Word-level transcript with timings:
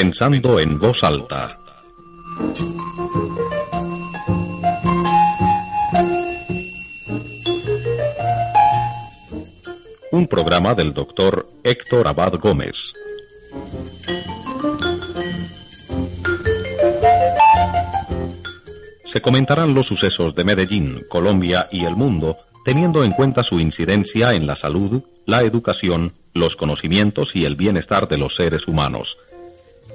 Pensando 0.00 0.60
en 0.60 0.78
voz 0.78 1.02
alta. 1.02 1.58
Un 10.12 10.28
programa 10.28 10.76
del 10.76 10.94
doctor 10.94 11.48
Héctor 11.64 12.06
Abad 12.06 12.34
Gómez. 12.34 12.92
se 19.04 19.20
comentarán 19.20 19.74
los 19.74 19.88
sucesos 19.88 20.32
de 20.36 20.44
Medellín, 20.44 21.06
Colombia 21.08 21.68
y 21.72 21.86
el 21.86 21.96
mundo, 21.96 22.36
teniendo 22.64 23.02
en 23.02 23.10
cuenta 23.10 23.42
su 23.42 23.58
incidencia 23.58 24.34
en 24.34 24.46
la 24.46 24.54
salud, 24.54 25.02
la 25.26 25.42
educación, 25.42 26.12
los 26.34 26.54
conocimientos 26.54 27.34
y 27.34 27.46
el 27.46 27.56
bienestar 27.56 28.06
de 28.06 28.18
los 28.18 28.36
seres 28.36 28.68
humanos. 28.68 29.18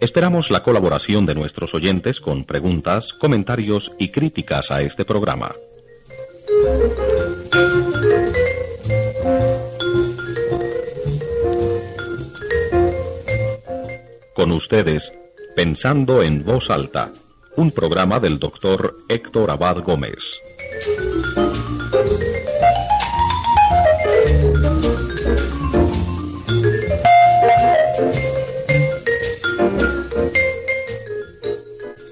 Esperamos 0.04 0.52
la 0.52 0.64
colaboración 0.64 1.26
de 1.26 1.34
nuestros 1.34 1.74
oyentes 1.74 2.20
con 2.20 2.44
preguntas, 2.44 3.14
comentarios 3.14 3.90
y 3.98 4.10
críticas 4.10 4.70
a 4.70 4.82
este 4.82 5.06
programa. 5.06 5.56
Con 14.36 14.52
ustedes, 14.52 15.14
pensando 15.56 16.22
en 16.22 16.44
voz 16.44 16.70
alta 16.70 17.14
un 17.56 17.72
programa 17.72 18.20
del 18.20 18.40
doctor 18.40 18.98
Héctor 19.08 19.52
Abad 19.52 19.84
Gómez. 19.84 20.42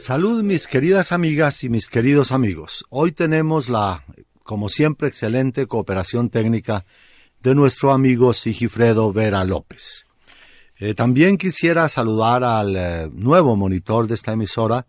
Salud 0.02 0.42
mis 0.42 0.66
queridas 0.66 1.12
amigas 1.12 1.64
y 1.64 1.70
mis 1.70 1.88
queridos 1.88 2.32
amigos. 2.32 2.86
Hoy 2.90 3.12
tenemos 3.12 3.70
la, 3.70 4.04
como 4.42 4.68
siempre, 4.68 5.08
excelente 5.08 5.68
cooperación 5.68 6.32
técnica 6.32 6.86
de 7.44 7.54
nuestro 7.54 7.92
amigo 7.92 8.34
Sigifredo 8.34 9.14
Vera 9.14 9.44
López. 9.44 10.08
Eh, 10.80 10.96
también 10.96 11.38
quisiera 11.38 11.88
saludar 11.88 12.44
al 12.44 12.76
eh, 12.76 13.10
nuevo 13.14 13.56
monitor 13.56 14.08
de 14.08 14.16
esta 14.16 14.32
emisora, 14.32 14.88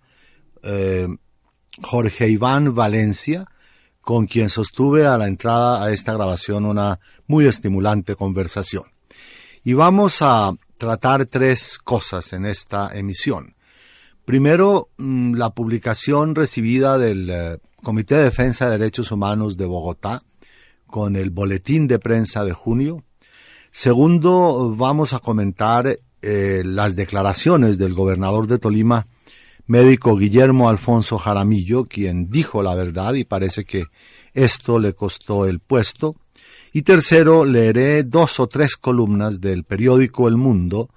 eh, 0.62 1.06
Jorge 1.82 2.30
Iván 2.30 2.74
Valencia, 2.74 3.44
con 4.00 4.26
quien 4.26 4.48
sostuve 4.48 5.06
a 5.06 5.19
la 5.19 5.26
entrada 5.26 5.84
a 5.84 5.92
esta 5.92 6.14
grabación 6.14 6.64
una 6.64 7.00
muy 7.26 7.44
estimulante 7.44 8.16
conversación. 8.16 8.84
Y 9.62 9.75
vamos 9.75 10.22
a 10.22 10.54
tratar 10.78 11.26
tres 11.26 11.78
cosas 11.78 12.32
en 12.32 12.47
esta 12.47 12.97
emisión. 12.97 13.56
Primero, 14.25 14.91
mm, 14.99 15.34
la 15.34 15.50
publicación 15.50 16.34
recibida 16.34 16.97
del 16.97 17.28
eh, 17.31 17.59
Comité 17.83 18.16
de 18.16 18.25
Defensa 18.25 18.66
de 18.66 18.78
Derechos 18.78 19.10
Humanos 19.10 19.56
de 19.56 19.66
Bogotá 19.66 20.22
con 20.87 21.16
el 21.16 21.31
boletín 21.31 21.88
de 21.88 21.99
prensa 21.99 22.44
de 22.44 22.53
junio. 22.53 23.03
Segundo, 23.72 24.75
vamos 24.77 25.15
a 25.15 25.19
comentar 25.19 25.99
eh, 26.21 26.62
las 26.65 26.94
declaraciones 26.94 27.78
del 27.78 27.94
gobernador 27.94 28.47
de 28.47 28.59
Tolima, 28.59 29.09
médico 29.66 30.16
Guillermo 30.16 30.69
Alfonso 30.69 31.19
Jaramillo, 31.19 31.84
quien 31.84 32.31
dijo 32.31 32.62
la 32.62 32.77
verdad 32.77 33.15
y 33.15 33.25
parece 33.25 33.65
que 33.65 33.87
esto 34.34 34.78
le 34.78 34.93
costó 34.93 35.47
el 35.47 35.59
puesto. 35.59 36.15
Y 36.72 36.82
tercero, 36.82 37.44
leeré 37.44 38.05
dos 38.05 38.38
o 38.38 38.47
tres 38.47 38.77
columnas 38.77 39.41
del 39.41 39.65
periódico 39.65 40.28
El 40.28 40.37
Mundo 40.37 40.91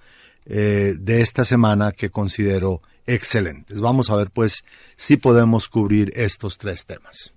eh, 0.46 0.94
de 1.00 1.22
esta 1.22 1.44
semana 1.44 1.91
que 1.91 2.12
considero 2.12 2.81
excelentes. 3.07 3.81
Vamos 3.81 4.09
a 4.09 4.16
ver 4.16 4.31
pues 4.31 4.63
si 4.95 5.17
podemos 5.17 5.69
cubrir 5.69 6.11
estos 6.16 6.57
tres 6.57 6.85
temas. 6.85 7.33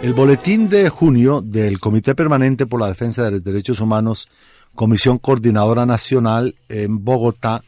El 0.00 0.14
boletín 0.14 0.68
de 0.68 0.88
junio 0.88 1.42
del 1.42 1.80
Comité 1.80 2.14
Permanente 2.14 2.66
por 2.66 2.80
la 2.80 2.88
Defensa 2.88 3.24
de 3.24 3.32
los 3.32 3.44
Derechos 3.44 3.80
Humanos, 3.80 4.28
Comisión 4.74 5.18
Coordinadora 5.18 5.86
Nacional 5.86 6.54
en 6.68 7.04
Bogotá, 7.04 7.62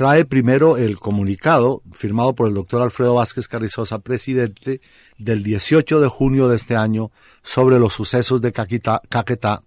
trae 0.00 0.24
primero 0.24 0.78
el 0.78 0.98
comunicado 0.98 1.82
firmado 1.92 2.34
por 2.34 2.48
el 2.48 2.54
doctor 2.54 2.80
Alfredo 2.80 3.16
Vázquez 3.16 3.48
Carrizosa, 3.48 3.98
presidente, 3.98 4.80
del 5.18 5.42
18 5.42 6.00
de 6.00 6.08
junio 6.08 6.48
de 6.48 6.56
este 6.56 6.74
año 6.74 7.10
sobre 7.42 7.78
los 7.78 7.92
sucesos 7.92 8.40
de 8.40 8.50
Caquetá, 8.50 9.62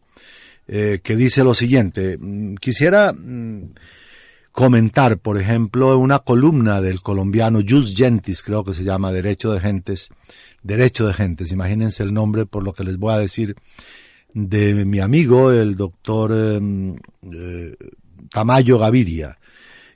eh, 0.67 1.01
que 1.03 1.16
dice 1.16 1.43
lo 1.43 1.53
siguiente. 1.53 2.17
Mm, 2.19 2.55
quisiera 2.55 3.13
mm, 3.13 3.75
comentar, 4.51 5.19
por 5.19 5.39
ejemplo, 5.39 5.99
una 5.99 6.17
columna 6.17 6.81
del 6.81 7.03
colombiano 7.03 7.59
Jus 7.61 7.93
Gentis, 7.95 8.41
creo 8.41 8.63
que 8.63 8.73
se 8.73 8.83
llama 8.83 9.11
Derecho 9.11 9.53
de 9.53 9.59
Gentes, 9.59 10.09
Derecho 10.63 11.05
de 11.05 11.13
Gentes, 11.13 11.51
imagínense 11.51 12.01
el 12.01 12.11
nombre 12.11 12.47
por 12.47 12.63
lo 12.63 12.73
que 12.73 12.83
les 12.83 12.97
voy 12.97 13.13
a 13.13 13.19
decir 13.19 13.55
de 14.33 14.83
mi 14.83 14.99
amigo, 14.99 15.51
el 15.51 15.75
doctor 15.75 16.31
em, 16.31 16.95
eh, 17.31 17.75
Tamayo 18.31 18.79
Gaviria, 18.79 19.38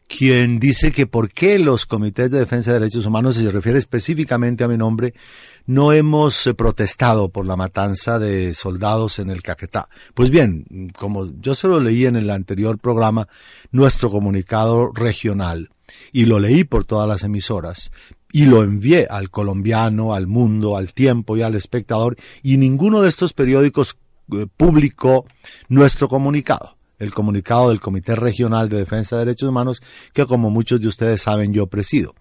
quien 0.07 0.59
dice 0.59 0.91
que 0.91 1.05
por 1.05 1.31
qué 1.31 1.59
los 1.59 1.85
comités 1.85 2.31
de 2.31 2.39
defensa 2.39 2.71
de 2.71 2.79
derechos 2.79 3.05
humanos, 3.05 3.35
se 3.35 3.51
refiere 3.51 3.77
específicamente 3.77 4.63
a 4.63 4.67
mi 4.67 4.77
nombre, 4.77 5.13
no 5.65 5.91
hemos 5.91 6.47
eh, 6.47 6.53
protestado 6.53 7.29
por 7.29 7.45
la 7.45 7.57
matanza 7.57 8.17
de 8.19 8.53
soldados 8.53 9.19
en 9.19 9.29
el 9.29 9.41
Caquetá. 9.41 9.89
Pues 10.13 10.29
bien, 10.29 10.91
como 10.97 11.29
yo 11.39 11.55
se 11.55 11.67
lo 11.67 11.79
leí 11.79 12.05
en 12.05 12.15
el 12.15 12.29
anterior 12.29 12.79
programa, 12.79 13.27
nuestro 13.71 14.09
comunicado 14.09 14.91
regional, 14.93 15.69
y 16.11 16.25
lo 16.25 16.39
leí 16.39 16.63
por 16.63 16.85
todas 16.85 17.07
las 17.07 17.23
emisoras, 17.23 17.91
y 18.31 18.45
lo 18.45 18.63
envié 18.63 19.07
al 19.09 19.29
colombiano, 19.29 20.13
al 20.13 20.27
mundo, 20.27 20.77
al 20.77 20.93
tiempo 20.93 21.35
y 21.35 21.41
al 21.41 21.55
espectador, 21.55 22.15
y 22.43 22.57
ninguno 22.57 23.01
de 23.01 23.09
estos 23.09 23.33
periódicos 23.33 23.97
eh, 24.31 24.47
publicó 24.55 25.25
nuestro 25.67 26.07
comunicado 26.07 26.76
el 26.99 27.13
comunicado 27.13 27.69
del 27.69 27.79
Comité 27.79 28.15
Regional 28.15 28.69
de 28.69 28.77
Defensa 28.77 29.17
de 29.17 29.25
Derechos 29.25 29.49
Humanos, 29.49 29.81
que 30.13 30.25
como 30.25 30.49
muchos 30.49 30.81
de 30.81 30.87
ustedes 30.87 31.21
saben 31.21 31.53
yo 31.53 31.67
presido. 31.67 32.15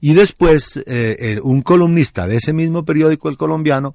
Y 0.00 0.14
después, 0.14 0.82
eh, 0.86 1.40
un 1.42 1.62
columnista 1.62 2.26
de 2.26 2.36
ese 2.36 2.52
mismo 2.52 2.84
periódico, 2.84 3.28
el 3.28 3.36
colombiano, 3.36 3.94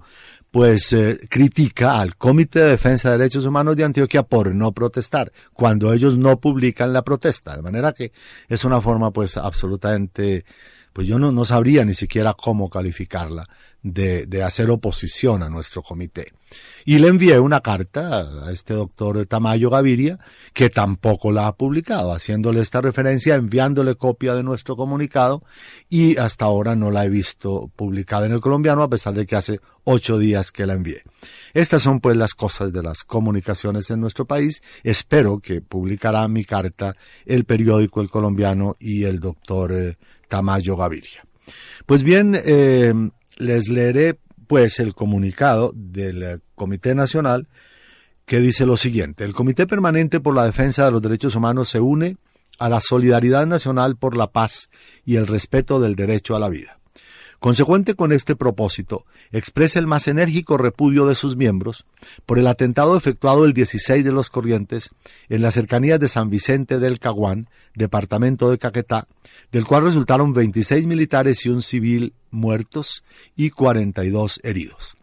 pues 0.56 0.94
eh, 0.94 1.20
critica 1.30 2.00
al 2.00 2.16
Comité 2.16 2.62
de 2.62 2.70
Defensa 2.70 3.12
de 3.12 3.18
Derechos 3.18 3.46
Humanos 3.46 3.76
de 3.76 3.84
Antioquia 3.84 4.24
por 4.24 4.56
no 4.56 4.72
protestar, 4.72 5.34
cuando 5.52 5.92
ellos 5.92 6.18
no 6.18 6.40
publican 6.40 6.94
la 6.94 7.02
protesta. 7.02 7.58
De 7.58 7.62
manera 7.62 7.92
que 7.92 8.14
es 8.48 8.64
una 8.64 8.80
forma 8.80 9.12
pues 9.12 9.36
absolutamente, 9.36 10.46
pues 10.94 11.10
yo 11.10 11.20
no, 11.20 11.34
no 11.34 11.44
sabría 11.44 11.84
ni 11.84 11.94
siquiera 11.94 12.36
cómo 12.36 12.70
calificarla 12.70 13.50
de, 13.84 14.28
de 14.28 14.44
hacer 14.44 14.70
oposición 14.70 15.44
a 15.44 15.50
nuestro 15.50 15.84
comité. 15.84 16.32
Y 16.88 17.00
le 17.00 17.08
envié 17.08 17.40
una 17.40 17.62
carta 17.62 18.46
a 18.46 18.52
este 18.52 18.76
doctor 18.76 19.26
Tamayo 19.26 19.72
Gaviria, 19.72 20.20
que 20.54 20.70
tampoco 20.70 21.32
la 21.32 21.48
ha 21.48 21.56
publicado, 21.56 22.14
haciéndole 22.14 22.62
esta 22.62 22.80
referencia, 22.80 23.36
enviándole 23.36 23.96
copia 23.96 24.36
de 24.36 24.44
nuestro 24.44 24.76
comunicado, 24.76 25.44
y 25.90 26.18
hasta 26.18 26.46
ahora 26.46 26.76
no 26.76 26.92
la 26.92 27.06
he 27.06 27.10
visto 27.10 27.72
publicada 27.76 28.28
en 28.28 28.34
el 28.34 28.42
colombiano, 28.42 28.84
a 28.84 28.90
pesar 28.90 29.16
de 29.16 29.26
que 29.26 29.36
hace 29.36 29.60
ocho 29.84 30.20
días 30.20 30.52
que 30.52 30.68
la 30.68 30.74
envié. 30.74 31.02
Estas 31.54 31.82
son 31.82 32.02
pues 32.02 32.18
las 32.18 32.36
cosas 32.36 32.72
de 32.72 32.84
las 32.84 33.04
comunicaciones 33.04 33.90
en 33.90 34.00
nuestro 34.00 34.26
país. 34.26 34.62
Espero 34.84 35.40
que 35.40 35.62
publicará 35.62 36.28
mi 36.28 36.44
carta 36.44 36.96
el 37.26 37.46
periódico 37.46 38.02
El 38.02 38.10
Colombiano 38.10 38.76
y 38.80 39.06
el 39.06 39.20
doctor 39.20 39.72
eh, 39.72 39.98
Tamayo 40.28 40.76
Gaviria. 40.76 41.26
Pues 41.86 42.04
bien, 42.04 42.36
eh, 42.36 42.94
les 43.38 43.70
leeré 43.70 44.20
pues 44.48 44.80
el 44.80 44.94
comunicado 44.94 45.72
del 45.76 46.42
Comité 46.56 46.96
Nacional 46.96 47.48
que 48.26 48.40
dice 48.40 48.66
lo 48.66 48.78
siguiente. 48.78 49.24
El 49.24 49.34
Comité 49.34 49.68
Permanente 49.68 50.20
por 50.20 50.36
la 50.36 50.46
Defensa 50.46 50.86
de 50.86 50.92
los 50.92 51.02
Derechos 51.02 51.36
Humanos 51.36 51.70
se 51.70 51.80
une 51.80 52.18
a 52.58 52.70
la 52.70 52.80
solidaridad 52.80 53.46
nacional 53.46 53.98
por 53.98 54.16
la 54.16 54.32
paz 54.32 54.70
y 55.06 55.18
el 55.18 55.28
respeto 55.28 55.80
del 55.80 55.96
derecho 55.96 56.36
a 56.36 56.40
la 56.40 56.50
vida. 56.50 56.80
Consecuente 57.40 57.94
con 57.94 58.12
este 58.12 58.36
propósito, 58.36 59.06
expresa 59.32 59.78
el 59.78 59.86
más 59.86 60.08
enérgico 60.08 60.58
repudio 60.58 61.06
de 61.06 61.16
sus 61.16 61.36
miembros 61.36 61.86
por 62.26 62.40
el 62.40 62.48
atentado 62.48 62.98
efectuado 62.98 63.46
el 63.46 63.54
16 63.54 64.04
de 64.04 64.12
los 64.12 64.30
Corrientes 64.30 64.90
en 65.30 65.42
las 65.42 65.54
cercanías 65.54 66.00
de 66.00 66.08
San 66.08 66.30
Vicente 66.30 66.80
del 66.80 66.98
Caguán, 66.98 67.50
departamento 67.76 68.50
de 68.50 68.58
Caquetá, 68.58 69.08
del 69.52 69.66
cual 69.66 69.84
resultaron 69.84 70.34
26 70.34 70.88
militares 70.88 71.46
y 71.46 71.50
un 71.50 71.62
civil 71.62 72.14
muertos 72.32 73.04
y 73.36 73.52
42 73.52 74.40
heridos. 74.44 74.98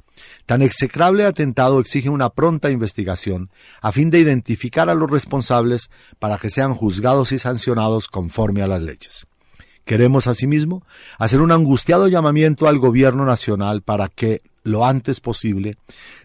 Tan 0.47 0.61
execrable 0.63 1.25
atentado 1.25 1.79
exige 1.79 2.09
una 2.09 2.31
pronta 2.31 2.71
investigación 2.71 3.51
a 3.81 3.93
fin 3.93 4.11
de 4.11 4.19
identificar 4.19 4.91
a 4.91 4.95
los 4.95 5.11
responsables 5.11 5.91
para 6.19 6.39
que 6.39 6.51
sean 6.51 6.75
juzgados 6.75 7.33
y 7.33 7.39
sancionados 7.39 8.09
conforme 8.09 8.63
a 8.63 8.67
las 8.67 8.83
leyes. 8.83 9.27
Queremos 9.85 10.29
asimismo 10.29 10.85
hacer 11.19 11.41
un 11.41 11.51
angustiado 11.51 12.07
llamamiento 12.07 12.69
al 12.69 12.79
gobierno 12.79 13.25
nacional 13.25 13.83
para 13.83 14.09
que, 14.09 14.43
lo 14.63 14.85
antes 14.85 15.21
posible, 15.21 15.77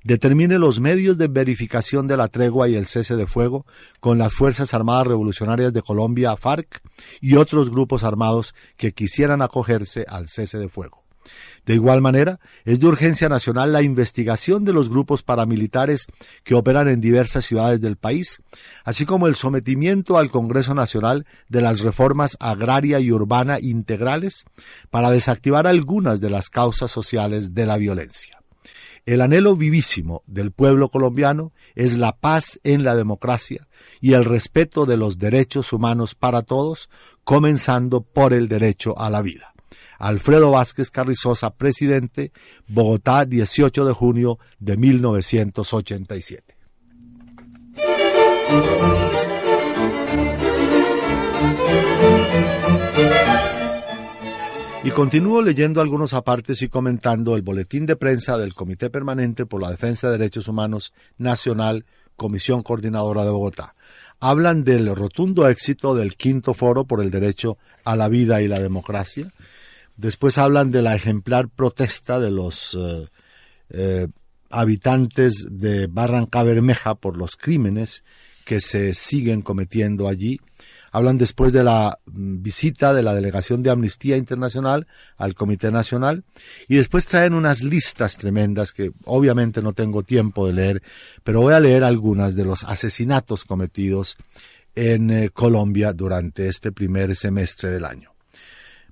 determine 0.04 0.60
los 0.60 0.80
medios 0.80 1.18
de 1.18 1.28
verificación 1.28 2.08
de 2.08 2.18
la 2.18 2.28
tregua 2.28 2.70
y 2.70 2.76
el 2.76 2.86
cese 2.86 3.16
de 3.16 3.26
fuego 3.26 3.66
con 4.00 4.20
las 4.20 4.34
Fuerzas 4.34 4.76
Armadas 4.76 5.08
Revolucionarias 5.08 5.74
de 5.74 5.82
Colombia, 5.82 6.38
FARC, 6.38 6.82
y 7.20 7.36
otros 7.36 7.72
grupos 7.72 8.04
armados 8.04 8.54
que 8.78 8.92
quisieran 8.92 9.42
acogerse 9.42 10.06
al 10.08 10.28
cese 10.28 10.60
de 10.60 10.70
fuego. 10.70 11.07
De 11.66 11.74
igual 11.74 12.02
manera, 12.02 12.40
es 12.64 12.80
de 12.80 12.88
urgencia 12.88 13.28
nacional 13.28 13.74
la 13.74 13.82
investigación 13.82 14.64
de 14.64 14.74
los 14.74 14.90
grupos 14.90 15.24
paramilitares 15.24 16.08
que 16.44 16.56
operan 16.56 16.88
en 16.88 17.02
diversas 17.02 17.46
ciudades 17.46 17.82
del 17.82 17.98
país, 17.98 18.42
así 18.86 19.06
como 19.06 19.28
el 19.28 19.36
sometimiento 19.36 20.18
al 20.18 20.32
Congreso 20.32 20.74
Nacional 20.74 21.26
de 21.50 21.62
las 21.62 21.82
reformas 21.82 22.38
agraria 22.40 23.00
y 23.00 23.12
urbana 23.12 23.60
integrales 23.60 24.46
para 24.90 25.12
desactivar 25.12 25.68
algunas 25.68 26.22
de 26.22 26.30
las 26.30 26.50
causas 26.50 26.90
sociales 26.90 27.54
de 27.54 27.66
la 27.66 27.78
violencia. 27.78 28.38
El 29.08 29.22
anhelo 29.22 29.56
vivísimo 29.56 30.22
del 30.28 30.52
pueblo 30.52 30.90
colombiano 30.90 31.54
es 31.76 31.98
la 31.98 32.18
paz 32.18 32.60
en 32.66 32.84
la 32.84 32.94
democracia 32.94 33.66
y 34.02 34.14
el 34.14 34.26
respeto 34.26 34.86
de 34.86 34.98
los 34.98 35.18
derechos 35.18 35.72
humanos 35.72 36.14
para 36.14 36.42
todos, 36.42 36.90
comenzando 37.24 38.02
por 38.02 38.34
el 38.34 38.50
derecho 38.50 39.00
a 39.00 39.10
la 39.10 39.22
vida. 39.22 39.54
Alfredo 40.00 40.52
Vázquez 40.52 40.92
Carrizosa, 40.92 41.52
presidente, 41.52 42.32
Bogotá, 42.68 43.26
18 43.26 43.86
de 43.86 43.94
junio 43.94 44.40
de 44.60 44.78
1987. 44.78 46.58
Y 54.88 54.92
continúo 54.92 55.42
leyendo 55.42 55.82
algunos 55.82 56.14
apartes 56.14 56.62
y 56.62 56.70
comentando 56.70 57.36
el 57.36 57.42
boletín 57.42 57.86
de 57.86 57.98
prensa 57.98 58.38
del 58.38 58.54
Comité 58.54 58.90
Permanente 58.90 59.46
por 59.46 59.62
la 59.62 59.70
Defensa 59.70 60.10
de 60.10 60.18
Derechos 60.18 60.48
Humanos 60.48 60.94
Nacional, 61.18 61.86
Comisión 62.16 62.64
Coordinadora 62.64 63.26
de 63.26 63.32
Bogotá. 63.32 63.76
Hablan 64.22 64.64
del 64.64 64.96
rotundo 64.96 65.50
éxito 65.50 65.94
del 65.94 66.16
quinto 66.16 66.54
foro 66.54 66.86
por 66.86 67.02
el 67.02 67.12
derecho 67.12 67.58
a 67.84 67.98
la 67.98 68.08
vida 68.08 68.42
y 68.42 68.48
la 68.48 68.60
democracia, 68.60 69.34
Después 69.98 70.38
hablan 70.38 70.70
de 70.70 70.84
la 70.84 70.96
ejemplar 70.96 71.50
protesta 71.50 72.20
de 72.20 72.30
los 72.30 72.78
eh, 72.80 73.08
eh, 73.72 74.08
habitantes 74.52 75.48
de 75.50 75.88
Barranca 75.88 76.44
Bermeja 76.44 76.96
por 76.96 77.18
los 77.18 77.36
crímenes 77.36 78.04
que 78.46 78.60
se 78.60 78.94
siguen 78.94 79.42
cometiendo 79.42 80.08
allí. 80.08 80.40
Hablan 80.92 81.18
después 81.18 81.52
de 81.52 81.64
la 81.64 81.98
mm, 82.06 82.42
visita 82.44 82.94
de 82.94 83.02
la 83.02 83.16
delegación 83.16 83.64
de 83.64 83.72
Amnistía 83.72 84.18
Internacional 84.18 84.86
al 85.18 85.34
Comité 85.34 85.72
Nacional 85.72 86.24
y 86.68 86.76
después 86.76 87.08
traen 87.08 87.34
unas 87.34 87.64
listas 87.64 88.18
tremendas 88.18 88.74
que 88.74 88.92
obviamente 89.06 89.64
no 89.64 89.74
tengo 89.74 90.04
tiempo 90.04 90.46
de 90.46 90.54
leer, 90.54 90.84
pero 91.24 91.42
voy 91.42 91.56
a 91.56 91.60
leer 91.60 91.84
algunas 91.84 92.36
de 92.36 92.46
los 92.46 92.64
asesinatos 92.64 93.46
cometidos 93.46 94.16
en 94.76 95.10
eh, 95.10 95.30
Colombia 95.32 95.92
durante 95.92 96.48
este 96.48 96.72
primer 96.72 97.16
semestre 97.16 97.72
del 97.72 97.84
año. 97.84 98.17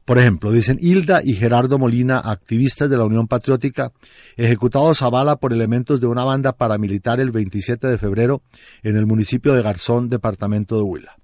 Por 0.05 0.19
ejemplo, 0.19 0.51
dicen 0.51 0.77
Hilda 0.79 1.21
y 1.23 1.33
Gerardo 1.33 1.79
Molina, 1.79 2.19
activistas 2.19 2.91
de 2.91 2.97
la 2.97 3.05
Unión 3.05 3.27
Patriótica, 3.27 3.91
ejecutados 4.37 5.01
a 5.01 5.09
bala 5.09 5.37
por 5.37 5.51
elementos 5.51 5.99
de 5.99 6.05
una 6.05 6.23
banda 6.23 6.53
paramilitar 6.53 7.19
el 7.19 7.31
27 7.31 7.87
de 7.87 7.97
febrero 7.97 8.43
en 8.83 8.97
el 8.97 9.07
municipio 9.07 9.55
de 9.55 9.63
Garzón, 9.63 10.07
departamento 10.09 10.77
de 10.77 10.83
Huila. 10.83 11.15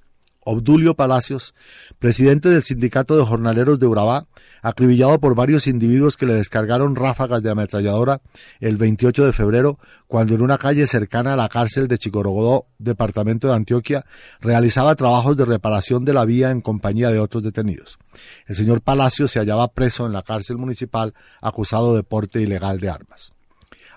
Obdulio 0.43 0.95
Palacios, 0.95 1.53
presidente 1.99 2.49
del 2.49 2.63
Sindicato 2.63 3.15
de 3.15 3.23
Jornaleros 3.23 3.79
de 3.79 3.85
Urabá, 3.85 4.25
acribillado 4.63 5.19
por 5.19 5.35
varios 5.35 5.67
individuos 5.67 6.17
que 6.17 6.25
le 6.25 6.33
descargaron 6.33 6.95
ráfagas 6.95 7.43
de 7.43 7.51
ametralladora 7.51 8.21
el 8.59 8.77
28 8.77 9.25
de 9.25 9.33
febrero, 9.33 9.77
cuando 10.07 10.33
en 10.33 10.41
una 10.41 10.57
calle 10.57 10.87
cercana 10.87 11.33
a 11.33 11.35
la 11.35 11.49
cárcel 11.49 11.87
de 11.87 11.97
Chicorogodó, 11.97 12.65
departamento 12.79 13.47
de 13.47 13.55
Antioquia, 13.55 14.05
realizaba 14.39 14.95
trabajos 14.95 15.37
de 15.37 15.45
reparación 15.45 16.05
de 16.05 16.13
la 16.13 16.25
vía 16.25 16.49
en 16.49 16.61
compañía 16.61 17.11
de 17.11 17.19
otros 17.19 17.43
detenidos. 17.43 17.99
El 18.47 18.55
señor 18.55 18.81
Palacios 18.81 19.31
se 19.31 19.39
hallaba 19.39 19.67
preso 19.67 20.05
en 20.05 20.13
la 20.13 20.23
cárcel 20.23 20.57
municipal 20.57 21.13
acusado 21.39 21.95
de 21.95 22.03
porte 22.03 22.41
ilegal 22.41 22.79
de 22.79 22.89
armas. 22.89 23.33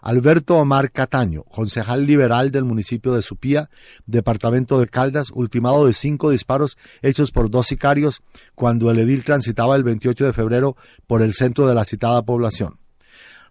Alberto 0.05 0.57
Omar 0.57 0.93
Cataño, 0.93 1.45
concejal 1.45 2.05
liberal 2.05 2.51
del 2.51 2.65
municipio 2.65 3.15
de 3.15 3.23
Supía, 3.23 3.71
departamento 4.05 4.79
de 4.79 4.87
Caldas, 4.87 5.31
ultimado 5.33 5.87
de 5.87 5.95
cinco 5.95 6.29
disparos 6.29 6.77
hechos 7.01 7.31
por 7.31 7.49
dos 7.49 7.69
sicarios 7.69 8.21
cuando 8.55 8.91
el 8.91 8.99
edil 8.99 9.25
transitaba 9.25 9.77
el 9.77 9.83
28 9.83 10.27
de 10.27 10.33
febrero 10.35 10.77
por 11.07 11.23
el 11.23 11.33
centro 11.33 11.67
de 11.67 11.75
la 11.75 11.87
citada 11.87 12.21
población. 12.21 12.79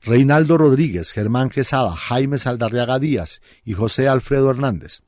Reinaldo 0.04 0.60
Rodríguez, 0.60 1.12
Germán 1.12 1.50
Quesada, 1.50 1.96
Jaime 1.96 2.38
Saldarriaga 2.38 3.00
Díaz 3.00 3.42
y 3.66 3.74
José 3.74 4.08
Alfredo 4.08 4.52
Hernández, 4.52 5.02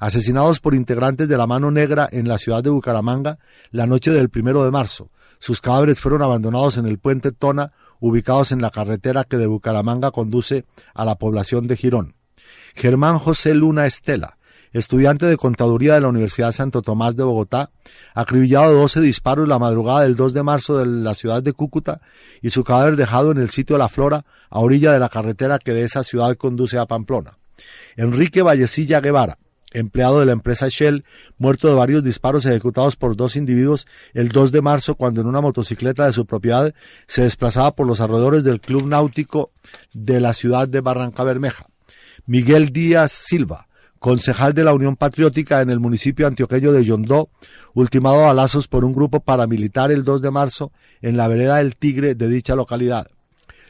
asesinados 0.00 0.60
por 0.60 0.74
integrantes 0.74 1.30
de 1.30 1.38
la 1.38 1.46
Mano 1.46 1.70
Negra 1.70 2.10
en 2.12 2.28
la 2.28 2.36
ciudad 2.36 2.62
de 2.62 2.68
Bucaramanga 2.68 3.38
la 3.70 3.86
noche 3.86 4.10
del 4.10 4.28
primero 4.28 4.66
de 4.66 4.70
marzo. 4.70 5.10
Sus 5.38 5.62
cadáveres 5.62 5.98
fueron 5.98 6.20
abandonados 6.20 6.76
en 6.76 6.84
el 6.84 6.98
puente 6.98 7.32
Tona 7.32 7.72
ubicados 8.00 8.52
en 8.52 8.60
la 8.60 8.70
carretera 8.70 9.24
que 9.24 9.36
de 9.36 9.46
Bucaramanga 9.46 10.10
conduce 10.10 10.64
a 10.94 11.04
la 11.04 11.16
población 11.16 11.66
de 11.66 11.76
Girón. 11.76 12.14
Germán 12.74 13.18
José 13.18 13.54
Luna 13.54 13.86
Estela, 13.86 14.38
estudiante 14.72 15.26
de 15.26 15.36
contaduría 15.36 15.94
de 15.94 16.00
la 16.00 16.08
Universidad 16.08 16.52
Santo 16.52 16.82
Tomás 16.82 17.16
de 17.16 17.24
Bogotá, 17.24 17.70
acribillado 18.14 18.70
de 18.70 18.80
12 18.80 19.00
disparos 19.00 19.48
la 19.48 19.58
madrugada 19.58 20.02
del 20.02 20.16
2 20.16 20.32
de 20.32 20.42
marzo 20.42 20.78
de 20.78 20.86
la 20.86 21.14
ciudad 21.14 21.42
de 21.42 21.52
Cúcuta 21.52 22.00
y 22.40 22.50
su 22.50 22.64
cadáver 22.64 22.96
dejado 22.96 23.32
en 23.32 23.38
el 23.38 23.50
sitio 23.50 23.76
de 23.76 23.80
La 23.80 23.88
Flora, 23.88 24.24
a 24.48 24.60
orilla 24.60 24.92
de 24.92 24.98
la 24.98 25.08
carretera 25.08 25.58
que 25.58 25.72
de 25.72 25.84
esa 25.84 26.02
ciudad 26.02 26.36
conduce 26.36 26.78
a 26.78 26.86
Pamplona. 26.86 27.38
Enrique 27.96 28.42
Vallecilla 28.42 29.00
Guevara, 29.00 29.38
empleado 29.72 30.20
de 30.20 30.26
la 30.26 30.32
empresa 30.32 30.68
Shell, 30.68 31.04
muerto 31.38 31.68
de 31.68 31.74
varios 31.74 32.04
disparos 32.04 32.46
ejecutados 32.46 32.96
por 32.96 33.16
dos 33.16 33.36
individuos 33.36 33.86
el 34.14 34.28
2 34.28 34.52
de 34.52 34.62
marzo 34.62 34.94
cuando 34.94 35.20
en 35.20 35.26
una 35.26 35.40
motocicleta 35.40 36.06
de 36.06 36.12
su 36.12 36.26
propiedad 36.26 36.74
se 37.06 37.22
desplazaba 37.22 37.74
por 37.74 37.86
los 37.86 38.00
alrededores 38.00 38.44
del 38.44 38.60
Club 38.60 38.86
Náutico 38.86 39.52
de 39.92 40.20
la 40.20 40.34
ciudad 40.34 40.68
de 40.68 40.80
Barranca 40.80 41.24
Bermeja. 41.24 41.66
Miguel 42.26 42.70
Díaz 42.70 43.12
Silva, 43.12 43.68
concejal 43.98 44.54
de 44.54 44.64
la 44.64 44.72
Unión 44.72 44.96
Patriótica 44.96 45.60
en 45.60 45.70
el 45.70 45.80
municipio 45.80 46.26
antioqueño 46.26 46.72
de 46.72 46.84
Yondó, 46.84 47.28
ultimado 47.74 48.28
a 48.28 48.34
lazos 48.34 48.66
por 48.66 48.84
un 48.84 48.94
grupo 48.94 49.20
paramilitar 49.20 49.92
el 49.92 50.04
2 50.04 50.22
de 50.22 50.30
marzo 50.30 50.72
en 51.02 51.16
la 51.16 51.28
vereda 51.28 51.56
del 51.56 51.76
Tigre 51.76 52.14
de 52.14 52.28
dicha 52.28 52.56
localidad. 52.56 53.08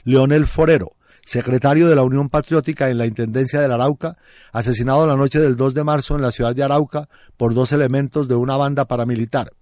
Leonel 0.05 0.47
Forero, 0.47 0.93
secretario 1.23 1.89
de 1.89 1.95
la 1.95 2.03
Unión 2.03 2.29
Patriótica 2.29 2.91
en 2.91 2.99
la 2.99 3.07
Intendencia 3.07 3.61
del 3.61 3.73
Arauca, 3.73 4.17
asesinado 4.53 5.07
la 5.07 5.17
noche 5.17 5.39
del 5.39 5.57
2 5.57 5.75
de 5.75 5.85
marzo 5.85 6.17
en 6.17 6.23
la 6.23 6.31
ciudad 6.31 6.55
de 6.55 6.63
Arauca 6.63 7.09
por 7.37 7.55
dos 7.55 7.73
elementos 7.73 8.29
de 8.29 8.35
una 8.35 8.57
banda 8.57 8.87
paramilitar. 8.87 9.53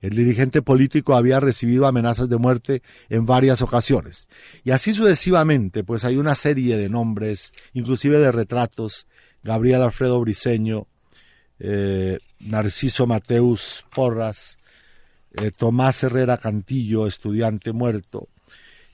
El 0.00 0.10
dirigente 0.10 0.62
político 0.62 1.16
había 1.16 1.40
recibido 1.40 1.86
amenazas 1.86 2.28
de 2.28 2.36
muerte 2.36 2.82
en 3.08 3.26
varias 3.26 3.62
ocasiones. 3.62 4.28
Y 4.62 4.70
así 4.70 4.94
sucesivamente, 4.94 5.82
pues 5.82 6.04
hay 6.04 6.16
una 6.16 6.36
serie 6.36 6.76
de 6.76 6.88
nombres, 6.88 7.52
inclusive 7.72 8.18
de 8.18 8.30
retratos, 8.30 9.08
Gabriel 9.42 9.82
Alfredo 9.82 10.20
Briceño, 10.20 10.86
eh, 11.58 12.18
Narciso 12.40 13.06
Mateus 13.08 13.84
Porras, 13.92 14.58
eh, 15.32 15.50
Tomás 15.50 16.02
Herrera 16.04 16.36
Cantillo, 16.36 17.06
estudiante 17.06 17.72
muerto, 17.72 18.28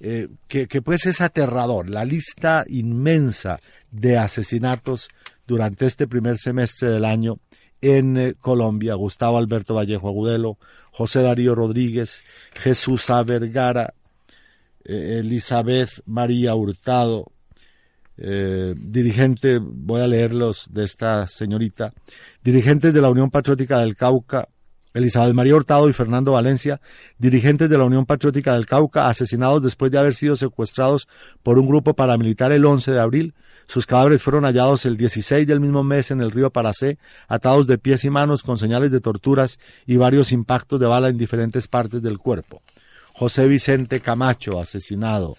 eh, 0.06 0.28
que, 0.48 0.82
pues 0.82 1.06
es 1.06 1.22
aterrador, 1.22 1.88
la 1.88 2.04
lista 2.04 2.66
inmensa 2.68 3.58
de 3.90 4.18
asesinatos 4.18 5.08
durante 5.46 5.86
este 5.86 6.06
primer 6.06 6.36
semestre 6.36 6.90
del 6.90 7.06
año 7.06 7.38
en 7.80 8.18
eh, 8.18 8.34
Colombia, 8.38 8.96
Gustavo 8.96 9.38
Alberto 9.38 9.76
Vallejo 9.76 10.08
Agudelo, 10.08 10.58
José 10.90 11.22
Darío 11.22 11.54
Rodríguez, 11.54 12.22
Jesús 12.52 13.08
A. 13.08 13.22
Vergara, 13.22 13.94
eh, 14.84 15.20
Elizabeth 15.20 16.02
María 16.04 16.54
Hurtado, 16.54 17.32
dirigente, 18.16 19.58
voy 19.58 20.02
a 20.02 20.06
leerlos 20.06 20.68
de 20.70 20.84
esta 20.84 21.26
señorita, 21.26 21.94
dirigentes 22.44 22.92
de 22.92 23.00
la 23.00 23.08
Unión 23.08 23.30
Patriótica 23.30 23.80
del 23.80 23.96
Cauca, 23.96 24.50
Elizabeth 24.94 25.34
María 25.34 25.56
Hurtado 25.56 25.88
y 25.88 25.92
Fernando 25.92 26.32
Valencia, 26.32 26.80
dirigentes 27.18 27.68
de 27.68 27.76
la 27.76 27.84
Unión 27.84 28.06
Patriótica 28.06 28.54
del 28.54 28.64
Cauca, 28.64 29.08
asesinados 29.08 29.62
después 29.62 29.90
de 29.90 29.98
haber 29.98 30.14
sido 30.14 30.36
secuestrados 30.36 31.08
por 31.42 31.58
un 31.58 31.66
grupo 31.66 31.94
paramilitar 31.94 32.52
el 32.52 32.64
11 32.64 32.92
de 32.92 33.00
abril. 33.00 33.34
Sus 33.66 33.86
cadáveres 33.86 34.22
fueron 34.22 34.44
hallados 34.44 34.86
el 34.86 34.96
16 34.96 35.46
del 35.46 35.60
mismo 35.60 35.82
mes 35.82 36.12
en 36.12 36.20
el 36.20 36.30
río 36.30 36.50
Paracé, 36.50 36.98
atados 37.26 37.66
de 37.66 37.76
pies 37.76 38.04
y 38.04 38.10
manos 38.10 38.44
con 38.44 38.56
señales 38.56 38.92
de 38.92 39.00
torturas 39.00 39.58
y 39.84 39.96
varios 39.96 40.30
impactos 40.30 40.78
de 40.78 40.86
bala 40.86 41.08
en 41.08 41.18
diferentes 41.18 41.66
partes 41.66 42.00
del 42.00 42.18
cuerpo. 42.18 42.62
José 43.12 43.48
Vicente 43.48 44.00
Camacho, 44.00 44.60
asesinado. 44.60 45.36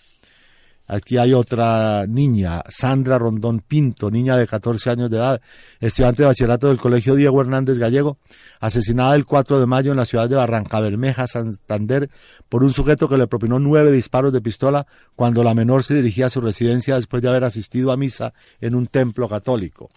Aquí 0.88 1.18
hay 1.18 1.34
otra 1.34 2.06
niña, 2.08 2.62
Sandra 2.70 3.18
Rondón 3.18 3.60
Pinto, 3.60 4.12
niña 4.12 4.38
de 4.38 4.46
14 4.46 4.92
años 4.92 5.10
de 5.10 5.18
edad, 5.18 5.42
estudiante 5.80 6.22
de 6.22 6.28
bachillerato 6.28 6.68
del 6.68 6.78
Colegio 6.78 7.16
Diego 7.16 7.42
Hernández 7.42 7.80
Gallego, 7.80 8.20
asesinada 8.60 9.16
el 9.16 9.26
4 9.26 9.60
de 9.60 9.66
mayo 9.66 9.92
en 9.92 9.98
la 9.98 10.06
ciudad 10.06 10.30
de 10.30 10.36
Barranca 10.36 10.80
Bermeja, 10.80 11.26
Santander, 11.26 12.12
por 12.50 12.64
un 12.64 12.72
sujeto 12.72 13.10
que 13.10 13.18
le 13.18 13.26
propinó 13.26 13.58
nueve 13.58 13.92
disparos 13.92 14.32
de 14.32 14.42
pistola 14.42 14.86
cuando 15.16 15.44
la 15.44 15.56
menor 15.56 15.84
se 15.84 15.96
dirigía 15.96 16.28
a 16.28 16.30
su 16.30 16.40
residencia 16.40 16.96
después 16.96 17.24
de 17.24 17.30
haber 17.30 17.46
asistido 17.46 17.92
a 17.92 17.98
misa 17.98 18.34
en 18.62 18.76
un 18.76 18.86
templo 18.86 19.28
católico. 19.28 19.90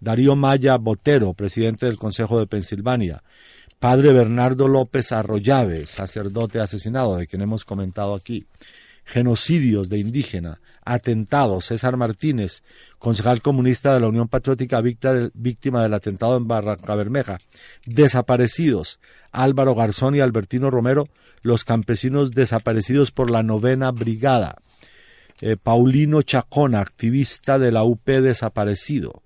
Darío 0.00 0.36
Maya 0.36 0.76
Botero, 0.76 1.32
presidente 1.32 1.86
del 1.86 1.96
Consejo 1.96 2.38
de 2.38 2.46
Pensilvania. 2.46 3.22
Padre 3.78 4.12
Bernardo 4.12 4.68
López 4.68 5.12
Arroyave, 5.12 5.86
sacerdote 5.86 6.60
asesinado, 6.60 7.16
de 7.16 7.26
quien 7.26 7.40
hemos 7.40 7.64
comentado 7.64 8.14
aquí 8.14 8.46
genocidios 9.06 9.88
de 9.88 9.98
indígena, 9.98 10.60
atentados, 10.84 11.66
César 11.66 11.96
Martínez, 11.96 12.64
concejal 12.98 13.40
comunista 13.40 13.94
de 13.94 14.00
la 14.00 14.08
Unión 14.08 14.26
Patriótica 14.26 14.82
víctima 14.82 15.82
del 15.84 15.94
atentado 15.94 16.36
en 16.36 16.48
Barranca 16.48 16.96
Bermeja, 16.96 17.38
desaparecidos, 17.86 18.98
Álvaro 19.30 19.76
Garzón 19.76 20.16
y 20.16 20.20
Albertino 20.20 20.72
Romero, 20.72 21.08
los 21.42 21.64
campesinos 21.64 22.32
desaparecidos 22.32 23.12
por 23.12 23.30
la 23.30 23.44
novena 23.44 23.92
brigada, 23.92 24.56
eh, 25.40 25.56
Paulino 25.56 26.22
Chacona, 26.22 26.80
activista 26.80 27.60
de 27.60 27.70
la 27.70 27.84
UP 27.84 28.04
desaparecido, 28.04 29.22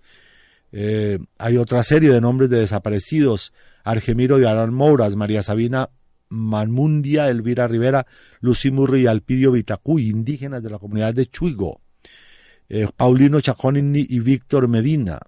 eh, 0.72 1.18
hay 1.38 1.56
otra 1.56 1.82
serie 1.82 2.10
de 2.10 2.20
nombres 2.20 2.50
de 2.50 2.58
desaparecidos, 2.58 3.54
Argemiro 3.82 4.38
de 4.38 4.46
Arán 4.46 4.74
Mouras, 4.74 5.16
María 5.16 5.42
Sabina 5.42 5.88
Manmundia, 6.30 7.28
Elvira 7.28 7.68
Rivera, 7.68 8.06
Lucy 8.40 8.70
Murri 8.70 9.02
y 9.02 9.06
Alpidio 9.06 9.52
Vitacuy, 9.52 10.08
indígenas 10.08 10.62
de 10.62 10.70
la 10.70 10.78
comunidad 10.78 11.12
de 11.12 11.26
Chuigo, 11.26 11.80
eh, 12.68 12.86
Paulino 12.96 13.40
Chaconini 13.40 14.06
y 14.08 14.20
Víctor 14.20 14.68
Medina, 14.68 15.20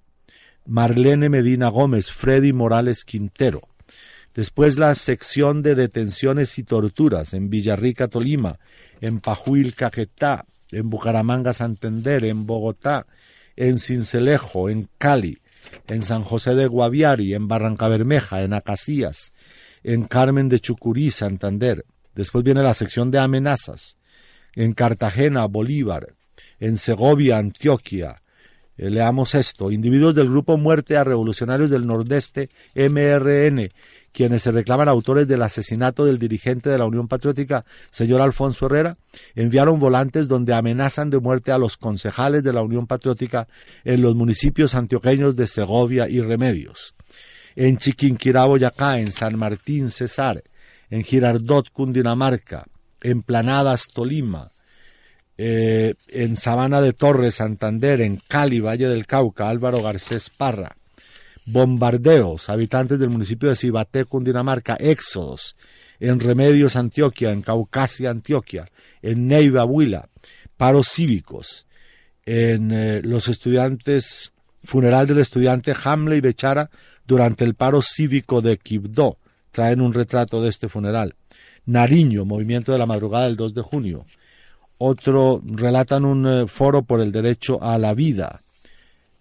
Marlene 0.65 1.29
Medina 1.29 1.69
Gómez, 1.69 2.11
Freddy 2.11 2.53
Morales 2.53 3.05
Quintero. 3.05 3.63
Después 4.35 4.79
la 4.79 4.95
sección 4.95 5.63
de 5.63 5.75
detenciones 5.75 6.59
y 6.59 6.63
torturas 6.63 7.35
en 7.35 7.51
Villarrica, 7.51 8.09
Tolima, 8.09 8.59
en 9.01 9.21
Pajuil, 9.21 9.75
Caquetá, 9.75 10.47
en 10.71 10.89
Bucaramanga, 10.89 11.53
Santander, 11.53 12.25
en 12.25 12.47
Bogotá, 12.47 13.07
en 13.57 13.79
Cincelejo, 13.79 14.71
en 14.71 14.89
Cali, 14.97 15.39
en 15.89 16.03
San 16.03 16.23
José 16.23 16.55
de 16.55 16.67
Guaviari, 16.67 17.35
en 17.35 17.49
Barranca 17.49 17.89
Bermeja, 17.89 18.43
en 18.43 18.55
Acacías, 18.55 19.33
en 19.85 20.05
Carmen 20.05 20.49
de 20.49 20.61
Chucurí, 20.61 21.11
Santander. 21.11 21.85
Después 22.15 22.45
viene 22.45 22.63
la 22.63 22.75
sección 22.75 23.11
de 23.11 23.19
amenazas. 23.19 23.97
En 24.55 24.73
Cartagena, 24.73 25.47
Bolívar. 25.47 26.15
En 26.61 26.77
Segovia, 26.77 27.39
Antioquia. 27.39 28.23
Eh, 28.77 28.91
leamos 28.91 29.35
esto. 29.35 29.71
Individuos 29.71 30.15
del 30.15 30.29
grupo 30.29 30.57
Muerte 30.57 30.97
a 30.97 31.05
Revolucionarios 31.05 31.71
del 31.71 31.87
Nordeste, 31.87 32.49
MRN, 32.75 33.69
quienes 34.13 34.43
se 34.43 34.53
reclaman 34.53 34.89
autores 34.89 35.27
del 35.27 35.43
asesinato 35.43 36.05
del 36.05 36.19
dirigente 36.19 36.69
de 36.69 36.79
la 36.79 36.85
Unión 36.85 37.09
Patriótica, 37.09 37.65
señor 37.91 38.21
Alfonso 38.21 38.67
Herrera, 38.67 38.97
enviaron 39.35 39.79
volantes 39.79 40.29
donde 40.29 40.55
amenazan 40.55 41.11
de 41.11 41.19
muerte 41.19 41.51
a 41.51 41.59
los 41.59 41.77
concejales 41.77 42.43
de 42.43 42.53
la 42.53 42.63
Unión 42.63 42.87
Patriótica 42.87 43.49
en 43.85 44.03
los 44.03 44.15
municipios 44.15 44.75
antioqueños 44.75 45.37
de 45.37 45.47
Segovia 45.47 46.09
y 46.09 46.21
Remedios 46.21 46.95
en 47.57 47.77
Chiquinquirá, 47.79 48.45
Boyacá, 48.45 48.99
en 48.99 49.13
San 49.13 49.39
Martín, 49.39 49.91
Cesar, 49.91 50.43
en 50.91 51.03
Girardot, 51.03 51.71
Cundinamarca, 51.71 52.65
en 53.01 53.23
Planadas, 53.23 53.89
Tolima, 53.93 54.51
eh, 55.39 55.95
en 56.09 56.37
Sabana 56.37 56.81
de 56.81 56.93
Torres, 56.93 57.37
Santander, 57.37 58.01
en 58.01 58.21
Cali, 58.29 58.61
Valle 58.61 58.89
del 58.89 59.07
Cauca, 59.07 59.49
Álvaro 59.49 59.83
Garcés 59.83 60.31
Parra, 60.31 60.77
bombardeos, 61.47 62.49
habitantes 62.49 62.99
del 62.99 63.11
municipio 63.11 63.49
de 63.49 63.57
Cibaté, 63.57 64.05
Cundinamarca, 64.05 64.77
éxodos, 64.77 65.57
en 65.99 66.21
Remedios, 66.21 66.77
Antioquia, 66.77 67.33
en 67.33 67.43
Caucasia, 67.43 68.11
Antioquia, 68.11 68.67
en 69.03 69.27
Neiva, 69.27 69.65
Huila, 69.65 70.09
paros 70.57 70.89
cívicos, 70.89 71.67
en 72.25 72.71
eh, 72.73 73.01
los 73.03 73.29
estudiantes, 73.29 74.32
funeral 74.63 75.07
del 75.07 75.19
estudiante 75.19 75.75
Hamley 75.85 76.21
Bechara, 76.21 76.71
durante 77.07 77.45
el 77.45 77.55
paro 77.55 77.83
cívico 77.83 78.41
de 78.41 78.59
Quibdó. 78.59 79.19
Traen 79.51 79.81
un 79.81 79.93
retrato 79.93 80.43
de 80.43 80.49
este 80.49 80.69
funeral. 80.69 81.15
Nariño, 81.67 82.25
movimiento 82.25 82.73
de 82.73 82.79
la 82.79 82.87
madrugada 82.87 83.25
del 83.25 83.37
2 83.37 83.55
de 83.55 83.63
junio. 83.63 84.07
Otro, 84.79 85.43
relatan 85.45 86.05
un 86.05 86.27
eh, 86.27 86.47
foro 86.49 86.83
por 86.83 87.01
el 87.01 87.13
derecho 87.13 87.63
a 87.63 87.79
la 87.79 87.95
vida. 87.95 88.43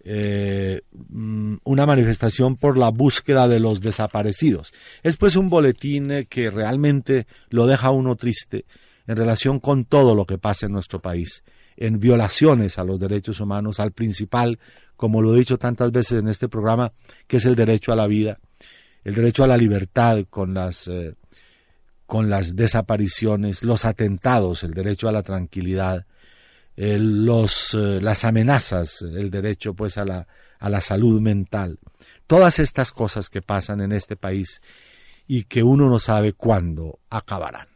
Eh, 0.04 0.80
mm, 0.90 1.56
una 1.62 1.86
manifestación 1.86 2.56
por 2.56 2.76
la 2.76 2.88
búsqueda 2.88 3.46
de 3.46 3.60
los 3.60 3.80
desaparecidos. 3.80 4.72
Es 5.02 5.16
pues 5.16 5.36
un 5.36 5.48
boletín 5.48 6.10
eh, 6.10 6.26
que 6.26 6.50
realmente 6.50 7.26
lo 7.50 7.66
deja 7.66 7.90
uno 7.90 8.16
triste 8.16 8.64
en 9.06 9.16
relación 9.16 9.60
con 9.60 9.84
todo 9.84 10.14
lo 10.14 10.24
que 10.24 10.38
pasa 10.38 10.66
en 10.66 10.72
nuestro 10.72 11.00
país, 11.00 11.44
en 11.76 12.00
violaciones 12.00 12.78
a 12.78 12.84
los 12.84 12.98
derechos 12.98 13.38
humanos, 13.38 13.78
al 13.78 13.92
principal 13.92 14.58
como 15.02 15.20
lo 15.20 15.34
he 15.34 15.38
dicho 15.40 15.58
tantas 15.58 15.90
veces 15.90 16.20
en 16.20 16.28
este 16.28 16.48
programa, 16.48 16.92
que 17.26 17.38
es 17.38 17.44
el 17.44 17.56
derecho 17.56 17.90
a 17.90 17.96
la 17.96 18.06
vida, 18.06 18.38
el 19.02 19.16
derecho 19.16 19.42
a 19.42 19.48
la 19.48 19.56
libertad 19.56 20.26
con 20.30 20.54
las, 20.54 20.86
eh, 20.86 21.16
con 22.06 22.30
las 22.30 22.54
desapariciones, 22.54 23.64
los 23.64 23.84
atentados, 23.84 24.62
el 24.62 24.74
derecho 24.74 25.08
a 25.08 25.12
la 25.12 25.24
tranquilidad, 25.24 26.06
los, 26.76 27.74
eh, 27.74 27.98
las 28.00 28.24
amenazas, 28.24 29.02
el 29.02 29.28
derecho 29.28 29.74
pues 29.74 29.98
a 29.98 30.04
la, 30.04 30.28
a 30.60 30.68
la 30.68 30.80
salud 30.80 31.20
mental. 31.20 31.80
Todas 32.28 32.60
estas 32.60 32.92
cosas 32.92 33.28
que 33.28 33.42
pasan 33.42 33.80
en 33.80 33.90
este 33.90 34.14
país 34.14 34.62
y 35.26 35.46
que 35.46 35.64
uno 35.64 35.90
no 35.90 35.98
sabe 35.98 36.32
cuándo 36.32 37.00
acabarán. 37.10 37.66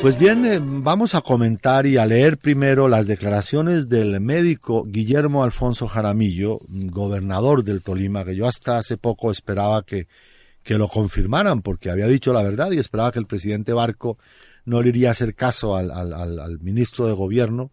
Pues 0.00 0.18
bien, 0.18 0.46
eh, 0.46 0.60
vamos 0.62 1.14
a 1.14 1.20
comentar 1.20 1.86
y 1.86 1.98
a 1.98 2.06
leer 2.06 2.38
primero 2.38 2.88
las 2.88 3.06
declaraciones 3.06 3.90
del 3.90 4.18
médico 4.18 4.84
Guillermo 4.86 5.44
Alfonso 5.44 5.88
Jaramillo, 5.88 6.58
gobernador 6.68 7.64
del 7.64 7.82
Tolima, 7.82 8.24
que 8.24 8.34
yo 8.34 8.46
hasta 8.46 8.78
hace 8.78 8.96
poco 8.96 9.30
esperaba 9.30 9.82
que, 9.82 10.08
que 10.62 10.78
lo 10.78 10.88
confirmaran, 10.88 11.60
porque 11.60 11.90
había 11.90 12.06
dicho 12.06 12.32
la 12.32 12.42
verdad 12.42 12.70
y 12.70 12.78
esperaba 12.78 13.12
que 13.12 13.18
el 13.18 13.26
presidente 13.26 13.74
Barco 13.74 14.16
no 14.64 14.80
le 14.80 14.88
iría 14.88 15.08
a 15.08 15.10
hacer 15.10 15.34
caso 15.34 15.76
al, 15.76 15.90
al, 15.90 16.14
al, 16.14 16.60
ministro 16.60 17.04
de 17.04 17.12
Gobierno 17.12 17.70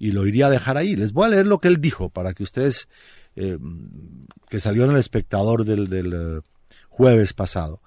y 0.00 0.10
lo 0.10 0.26
iría 0.26 0.48
a 0.48 0.50
dejar 0.50 0.78
ahí. 0.78 0.96
Les 0.96 1.12
voy 1.12 1.26
a 1.26 1.28
leer 1.28 1.46
lo 1.46 1.58
que 1.58 1.68
él 1.68 1.80
dijo 1.80 2.08
para 2.08 2.34
que 2.34 2.42
ustedes, 2.42 2.88
eh, 3.36 3.56
que 4.48 4.58
salió 4.58 4.84
en 4.84 4.90
el 4.90 4.96
espectador 4.96 5.64
del, 5.64 5.88
del 5.88 6.12
eh, 6.12 6.40
jueves 6.88 7.34
pasado 7.34 7.80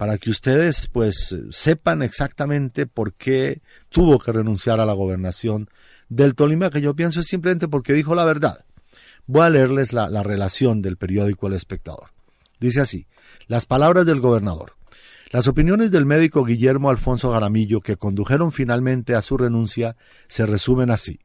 para 0.00 0.16
que 0.16 0.30
ustedes 0.30 0.86
pues 0.86 1.36
sepan 1.50 2.00
exactamente 2.00 2.86
por 2.86 3.12
qué 3.12 3.60
tuvo 3.90 4.18
que 4.18 4.32
renunciar 4.32 4.80
a 4.80 4.86
la 4.86 4.94
gobernación 4.94 5.68
del 6.08 6.34
Tolima, 6.34 6.70
que 6.70 6.80
yo 6.80 6.96
pienso 6.96 7.20
es 7.20 7.26
simplemente 7.26 7.68
porque 7.68 7.92
dijo 7.92 8.14
la 8.14 8.24
verdad. 8.24 8.64
Voy 9.26 9.42
a 9.42 9.50
leerles 9.50 9.92
la, 9.92 10.08
la 10.08 10.22
relación 10.22 10.80
del 10.80 10.96
periódico 10.96 11.48
El 11.48 11.52
Espectador. 11.52 12.12
Dice 12.58 12.80
así, 12.80 13.08
las 13.46 13.66
palabras 13.66 14.06
del 14.06 14.20
gobernador. 14.20 14.72
Las 15.32 15.46
opiniones 15.48 15.90
del 15.90 16.06
médico 16.06 16.46
Guillermo 16.46 16.88
Alfonso 16.88 17.30
Garamillo 17.30 17.82
que 17.82 17.98
condujeron 17.98 18.52
finalmente 18.52 19.14
a 19.14 19.20
su 19.20 19.36
renuncia 19.36 19.96
se 20.28 20.46
resumen 20.46 20.90
así. 20.90 21.20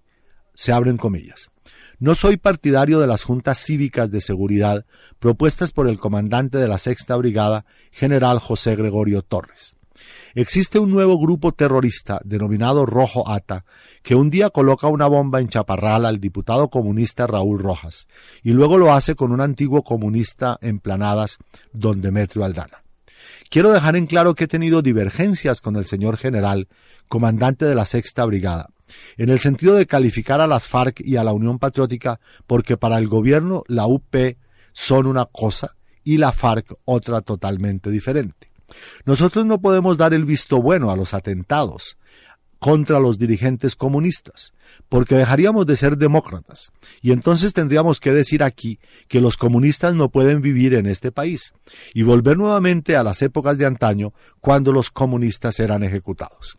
Se 0.54 0.74
abren 0.74 0.98
comillas. 0.98 1.50
No 2.00 2.16
soy 2.16 2.38
partidario 2.38 3.00
de 3.00 3.08
las 3.08 3.24
juntas 3.24 3.58
cívicas 3.58 4.12
de 4.12 4.22
seguridad 4.22 4.86
propuestas 5.20 5.72
por 5.72 5.88
el 5.88 6.00
comandante 6.00 6.58
de 6.58 6.68
la 6.68 6.78
Sexta 6.78 7.16
Brigada, 7.16 7.66
general 7.92 8.40
José 8.40 8.76
Gregorio 8.76 9.22
Torres. 9.22 9.78
Existe 10.34 10.80
un 10.80 10.92
nuevo 10.92 11.18
grupo 11.18 11.54
terrorista 11.54 12.20
denominado 12.26 12.86
Rojo 12.86 13.30
Ata 13.30 13.64
que 14.04 14.16
un 14.16 14.30
día 14.30 14.50
coloca 14.50 14.88
una 14.88 15.08
bomba 15.08 15.40
en 15.40 15.48
Chaparral 15.48 16.06
al 16.06 16.20
diputado 16.20 16.70
comunista 16.70 17.28
Raúl 17.28 17.60
Rojas 17.60 18.08
y 18.44 18.52
luego 18.52 18.78
lo 18.78 18.94
hace 18.94 19.16
con 19.16 19.32
un 19.32 19.40
antiguo 19.40 19.84
comunista 19.84 20.58
en 20.62 20.80
Planadas, 20.80 21.38
don 21.72 22.02
Demetrio 22.02 22.44
Aldana. 22.44 22.84
Quiero 23.50 23.72
dejar 23.72 23.96
en 23.96 24.08
claro 24.08 24.36
que 24.36 24.44
he 24.44 24.48
tenido 24.48 24.82
divergencias 24.82 25.62
con 25.62 25.78
el 25.78 25.86
señor 25.86 26.18
general, 26.18 26.68
comandante 27.08 27.64
de 27.66 27.76
la 27.76 27.86
Sexta 27.86 28.26
Brigada, 28.26 28.70
en 29.18 29.30
el 29.30 29.40
sentido 29.40 29.76
de 29.76 29.86
calificar 29.86 30.42
a 30.42 30.48
las 30.48 30.68
FARC 30.68 31.02
y 31.02 31.18
a 31.18 31.24
la 31.24 31.34
Unión 31.34 31.60
Patriótica 31.60 32.20
porque 32.48 32.78
para 32.78 32.98
el 32.98 33.08
gobierno 33.08 33.64
la 33.68 33.88
UP 33.88 34.16
son 34.74 35.08
una 35.08 35.26
cosa 35.26 35.76
y 36.04 36.18
la 36.18 36.32
FARC 36.32 36.74
otra 36.86 37.22
totalmente 37.22 37.90
diferente. 37.90 38.52
Nosotros 39.06 39.46
no 39.46 39.62
podemos 39.62 39.98
dar 39.98 40.14
el 40.14 40.26
visto 40.26 40.62
bueno 40.62 40.92
a 40.92 40.98
los 40.98 41.14
atentados, 41.14 41.98
contra 42.60 43.00
los 43.00 43.18
dirigentes 43.18 43.76
comunistas, 43.76 44.54
porque 44.90 45.16
dejaríamos 45.16 45.66
de 45.66 45.76
ser 45.76 45.98
demócratas, 45.98 46.72
y 47.02 47.12
entonces 47.12 47.54
tendríamos 47.54 48.00
que 48.00 48.12
decir 48.12 48.44
aquí 48.44 48.80
que 49.08 49.22
los 49.22 49.38
comunistas 49.38 49.94
no 49.96 50.10
pueden 50.10 50.42
vivir 50.42 50.74
en 50.74 50.86
este 50.86 51.12
país, 51.12 51.54
y 51.94 52.04
volver 52.04 52.38
nuevamente 52.38 52.96
a 52.96 53.04
las 53.04 53.22
épocas 53.22 53.58
de 53.58 53.66
antaño 53.66 54.14
cuando 54.40 54.72
los 54.72 54.92
comunistas 54.92 55.60
eran 55.60 55.84
ejecutados. 55.84 56.58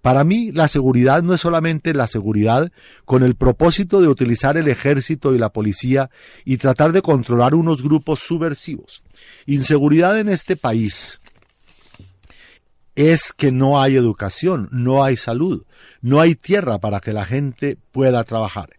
Para 0.00 0.24
mí, 0.24 0.52
la 0.52 0.68
seguridad 0.68 1.22
no 1.22 1.34
es 1.34 1.40
solamente 1.40 1.92
la 1.92 2.06
seguridad 2.06 2.70
con 3.04 3.22
el 3.22 3.34
propósito 3.34 4.00
de 4.00 4.08
utilizar 4.08 4.56
el 4.56 4.68
ejército 4.68 5.34
y 5.34 5.38
la 5.38 5.50
policía 5.50 6.10
y 6.44 6.56
tratar 6.56 6.92
de 6.92 7.02
controlar 7.02 7.54
unos 7.54 7.82
grupos 7.82 8.20
subversivos. 8.20 9.02
Inseguridad 9.46 10.18
en 10.18 10.28
este 10.28 10.56
país 10.56 11.20
es 12.98 13.32
que 13.32 13.52
no 13.52 13.80
hay 13.80 13.94
educación, 13.94 14.68
no 14.72 15.04
hay 15.04 15.16
salud, 15.16 15.64
no 16.02 16.20
hay 16.20 16.34
tierra 16.34 16.80
para 16.80 16.98
que 16.98 17.12
la 17.12 17.24
gente 17.24 17.78
pueda 17.92 18.24
trabajar. 18.24 18.70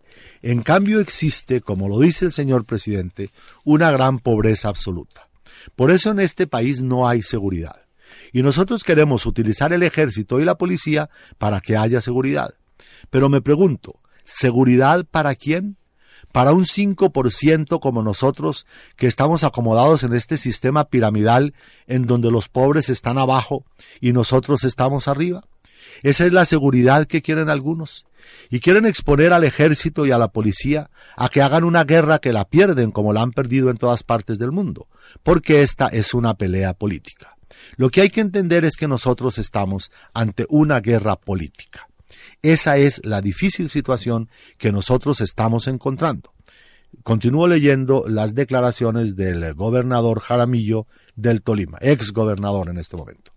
En 0.42 0.62
cambio 0.62 1.00
existe, 1.00 1.62
como 1.62 1.88
lo 1.88 2.02
dice 2.02 2.26
el 2.26 2.34
señor 2.34 2.66
presidente, 2.66 3.30
una 3.64 3.92
gran 3.92 4.20
pobreza 4.20 4.68
absoluta. 4.68 5.30
Por 5.78 5.90
eso 5.90 6.12
en 6.12 6.20
este 6.20 6.48
país 6.48 6.82
no 6.82 7.08
hay 7.08 7.22
seguridad. 7.22 7.86
Y 8.34 8.42
nosotros 8.42 8.84
queremos 8.84 9.26
utilizar 9.26 9.72
el 9.72 9.84
ejército 9.84 10.42
y 10.42 10.46
la 10.46 10.58
policía 10.58 11.10
para 11.38 11.62
que 11.62 11.78
haya 11.78 12.02
seguridad. 12.02 12.56
Pero 13.10 13.30
me 13.30 13.42
pregunto, 13.42 14.02
¿seguridad 14.26 15.06
para 15.10 15.34
quién? 15.36 15.78
Para 16.32 16.52
un 16.52 16.66
5% 16.66 17.80
como 17.80 18.04
nosotros 18.04 18.66
que 18.96 19.08
estamos 19.08 19.44
acomodados 19.44 20.04
en 20.04 20.14
este 20.14 20.38
sistema 20.38 20.86
piramidal 20.86 21.54
en 21.88 22.06
donde 22.06 22.32
los 22.32 22.50
pobres 22.50 22.90
están 22.90 23.18
abajo 23.18 23.66
y 24.00 24.14
nosotros 24.14 24.64
estamos 24.64 25.08
arriba? 25.08 25.44
Esa 26.04 26.26
es 26.26 26.34
la 26.34 26.46
seguridad 26.46 27.08
que 27.08 27.22
quieren 27.22 27.50
algunos. 27.50 28.06
Y 28.50 28.60
quieren 28.60 28.86
exponer 28.86 29.34
al 29.34 29.44
ejército 29.44 30.06
y 30.06 30.12
a 30.12 30.18
la 30.18 30.28
policía 30.32 30.92
a 31.16 31.30
que 31.30 31.42
hagan 31.42 31.64
una 31.64 31.84
guerra 31.84 32.20
que 32.20 32.34
la 32.34 32.46
pierden 32.46 32.92
como 32.92 33.14
la 33.14 33.22
han 33.22 33.32
perdido 33.32 33.70
en 33.70 33.78
todas 33.78 34.04
partes 34.04 34.38
del 34.38 34.52
mundo, 34.52 34.88
porque 35.24 35.62
esta 35.62 35.88
es 35.88 36.14
una 36.14 36.36
pelea 36.36 36.74
política. 36.74 37.36
Lo 37.76 37.90
que 37.90 38.02
hay 38.02 38.10
que 38.10 38.22
entender 38.22 38.66
es 38.66 38.78
que 38.78 38.88
nosotros 38.88 39.38
estamos 39.38 39.92
ante 40.14 40.46
una 40.50 40.80
guerra 40.80 41.16
política. 41.16 41.89
Esa 42.42 42.78
es 42.78 43.02
la 43.04 43.22
difícil 43.22 43.70
situación 43.70 44.30
que 44.58 44.72
nosotros 44.72 45.22
estamos 45.22 45.68
encontrando. 45.68 46.34
Continúo 47.04 47.48
leyendo 47.48 48.06
las 48.08 48.34
declaraciones 48.34 49.16
del 49.16 49.54
gobernador 49.54 50.20
Jaramillo 50.20 50.88
del 51.16 51.42
Tolima, 51.42 51.78
ex 51.82 52.12
gobernador 52.12 52.70
en 52.70 52.78
este 52.78 52.98
momento. 52.98 53.32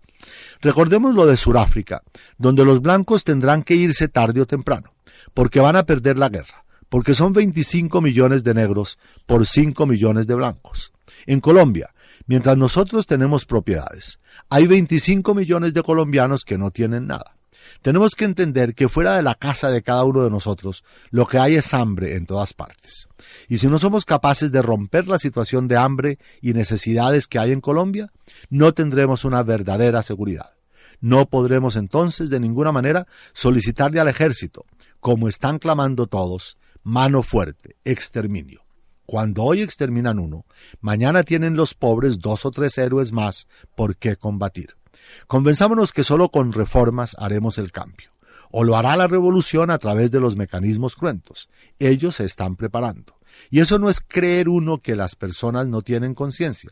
Recordemos 0.61 1.13
lo 1.13 1.25
de 1.25 1.37
Sudáfrica, 1.37 2.03
donde 2.37 2.65
los 2.65 2.81
blancos 2.81 3.23
tendrán 3.23 3.63
que 3.63 3.75
irse 3.75 4.07
tarde 4.07 4.41
o 4.41 4.47
temprano, 4.47 4.93
porque 5.33 5.59
van 5.59 5.75
a 5.75 5.85
perder 5.85 6.17
la 6.17 6.29
guerra, 6.29 6.65
porque 6.89 7.13
son 7.13 7.33
25 7.33 8.01
millones 8.01 8.43
de 8.43 8.53
negros 8.53 8.97
por 9.25 9.45
5 9.45 9.85
millones 9.85 10.27
de 10.27 10.35
blancos. 10.35 10.93
En 11.25 11.39
Colombia, 11.39 11.93
mientras 12.27 12.57
nosotros 12.57 13.05
tenemos 13.05 13.45
propiedades, 13.45 14.19
hay 14.49 14.67
25 14.67 15.33
millones 15.35 15.73
de 15.73 15.83
colombianos 15.83 16.45
que 16.45 16.57
no 16.57 16.71
tienen 16.71 17.07
nada. 17.07 17.35
Tenemos 17.81 18.15
que 18.15 18.25
entender 18.25 18.75
que 18.75 18.89
fuera 18.89 19.15
de 19.15 19.23
la 19.23 19.35
casa 19.35 19.71
de 19.71 19.81
cada 19.81 20.03
uno 20.03 20.23
de 20.23 20.29
nosotros, 20.29 20.83
lo 21.11 21.27
que 21.27 21.37
hay 21.37 21.55
es 21.55 21.73
hambre 21.73 22.15
en 22.15 22.25
todas 22.25 22.53
partes. 22.53 23.09
Y 23.47 23.57
si 23.57 23.67
no 23.67 23.79
somos 23.79 24.05
capaces 24.05 24.51
de 24.51 24.61
romper 24.61 25.07
la 25.07 25.19
situación 25.19 25.67
de 25.67 25.77
hambre 25.77 26.19
y 26.41 26.53
necesidades 26.53 27.27
que 27.27 27.39
hay 27.39 27.51
en 27.51 27.61
Colombia, 27.61 28.11
no 28.49 28.73
tendremos 28.73 29.25
una 29.25 29.43
verdadera 29.43 30.03
seguridad. 30.03 30.53
No 31.01 31.25
podremos 31.25 31.75
entonces 31.75 32.29
de 32.29 32.39
ninguna 32.39 32.71
manera 32.71 33.07
solicitarle 33.33 33.99
al 33.99 34.07
ejército, 34.07 34.65
como 34.99 35.27
están 35.27 35.59
clamando 35.59 36.07
todos, 36.07 36.57
mano 36.83 37.23
fuerte, 37.23 37.75
exterminio. 37.83 38.63
Cuando 39.05 39.43
hoy 39.43 39.61
exterminan 39.61 40.17
uno, 40.17 40.45
mañana 40.79 41.23
tienen 41.23 41.55
los 41.55 41.73
pobres 41.73 42.19
dos 42.19 42.45
o 42.45 42.51
tres 42.51 42.77
héroes 42.77 43.11
más 43.11 43.49
por 43.75 43.97
qué 43.97 44.15
combatir. 44.15 44.75
Convenzámonos 45.27 45.93
que 45.93 46.03
solo 46.03 46.29
con 46.29 46.51
reformas 46.51 47.15
haremos 47.19 47.57
el 47.57 47.71
cambio. 47.71 48.11
O 48.51 48.63
lo 48.63 48.77
hará 48.77 48.95
la 48.95 49.07
revolución 49.07 49.71
a 49.71 49.77
través 49.77 50.11
de 50.11 50.19
los 50.19 50.35
mecanismos 50.35 50.95
cruentos. 50.95 51.49
Ellos 51.79 52.15
se 52.15 52.25
están 52.25 52.55
preparando. 52.55 53.15
Y 53.49 53.61
eso 53.61 53.79
no 53.79 53.89
es 53.89 53.99
creer 53.99 54.47
uno 54.47 54.77
que 54.77 54.95
las 54.95 55.15
personas 55.15 55.67
no 55.67 55.81
tienen 55.81 56.13
conciencia. 56.13 56.69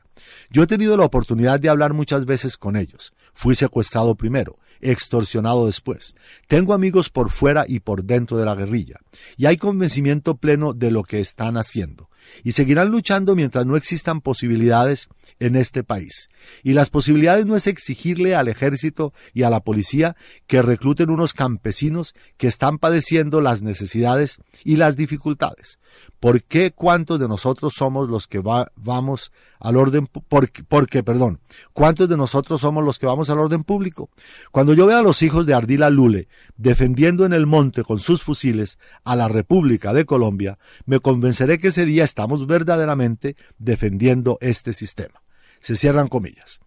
Yo 0.52 0.64
he 0.64 0.68
tenido 0.68 0.96
la 0.96 1.06
oportunidad 1.06 1.60
de 1.60 1.70
hablar 1.70 1.94
muchas 1.94 2.26
veces 2.26 2.56
con 2.56 2.76
ellos. 2.76 3.14
Fui 3.34 3.56
secuestrado 3.56 4.14
primero, 4.16 4.60
extorsionado 4.80 5.66
después. 5.66 6.16
Tengo 6.48 6.76
amigos 6.76 7.10
por 7.10 7.32
fuera 7.32 7.66
y 7.68 7.80
por 7.80 8.04
dentro 8.04 8.38
de 8.38 8.46
la 8.46 8.54
guerrilla. 8.54 9.00
Y 9.38 9.48
hay 9.48 9.58
convencimiento 9.58 10.36
pleno 10.36 10.74
de 10.74 10.92
lo 10.92 11.02
que 11.04 11.20
están 11.20 11.58
haciendo 11.58 12.11
y 12.44 12.54
seguirán 12.54 12.90
luchando 12.90 13.36
mientras 13.36 13.66
no 13.66 13.76
existan 13.76 14.22
posibilidades 14.22 15.10
en 15.40 15.56
este 15.56 15.84
país. 15.84 16.30
Y 16.64 16.74
las 16.74 16.90
posibilidades 16.90 17.46
no 17.46 17.56
es 17.56 17.68
exigirle 17.68 18.36
al 18.36 18.48
ejército 18.48 19.14
y 19.34 19.44
a 19.44 19.50
la 19.50 19.62
policía 19.62 20.16
que 20.48 20.62
recluten 20.62 21.10
unos 21.10 21.34
campesinos 21.34 22.14
que 22.38 22.48
están 22.48 22.78
padeciendo 22.78 23.42
las 23.42 23.62
necesidades 23.62 24.40
y 24.64 24.78
las 24.78 24.98
dificultades. 24.98 25.80
¿Por 26.20 26.44
qué 26.44 26.72
cuántos 26.72 27.20
de 27.20 27.28
nosotros 27.28 27.74
somos 27.74 28.10
los 28.10 28.28
que 28.28 28.40
vamos 28.40 29.32
al 29.60 29.78
orden 29.78 30.08
porque, 30.08 30.64
porque, 30.64 31.04
perdón, 31.04 31.40
cuántos 31.74 32.10
de 32.10 32.18
nosotros 32.18 32.62
somos 32.62 32.84
los 32.84 33.00
que 33.00 33.06
vamos 33.06 33.30
al 33.30 33.40
orden 33.40 33.64
público? 33.64 34.10
Cuando 34.52 34.74
yo 34.74 34.86
veo 34.86 35.00
a 35.00 35.04
los 35.04 35.22
hijos 35.24 35.46
de 35.46 35.54
Ardila 35.54 35.90
Lule 35.90 36.28
defendiendo 36.58 37.26
en 37.26 37.34
el 37.34 37.48
monte 37.48 37.84
con 37.84 38.00
sus 38.00 38.22
fusiles 38.22 38.78
a 39.04 39.16
la 39.16 39.28
República 39.28 39.94
de 39.94 40.06
Colombia, 40.06 40.60
me 40.86 41.00
convenceré 41.00 41.58
que 41.60 41.70
ese 41.70 41.86
día 41.86 42.04
estamos 42.04 42.46
verdaderamente 42.46 43.36
defendiendo 43.58 44.38
este 44.42 44.74
sistema. 44.74 45.22
Se 45.60 45.76
cierran 45.76 46.08
comillas. 46.08 46.60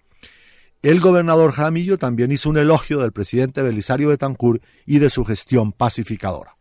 El 0.85 1.01
gobernador 1.01 1.53
Jaramillo 1.53 1.97
también 1.97 2.31
hizo 2.31 2.51
un 2.51 2.59
elogio 2.59 2.99
del 2.99 3.11
presidente 3.11 3.63
Belisario 3.63 4.09
Betancourt 4.09 4.63
y 4.85 4.99
de 4.99 5.09
su 5.09 5.25
gestión 5.25 5.73
pacificadora. 5.73 6.54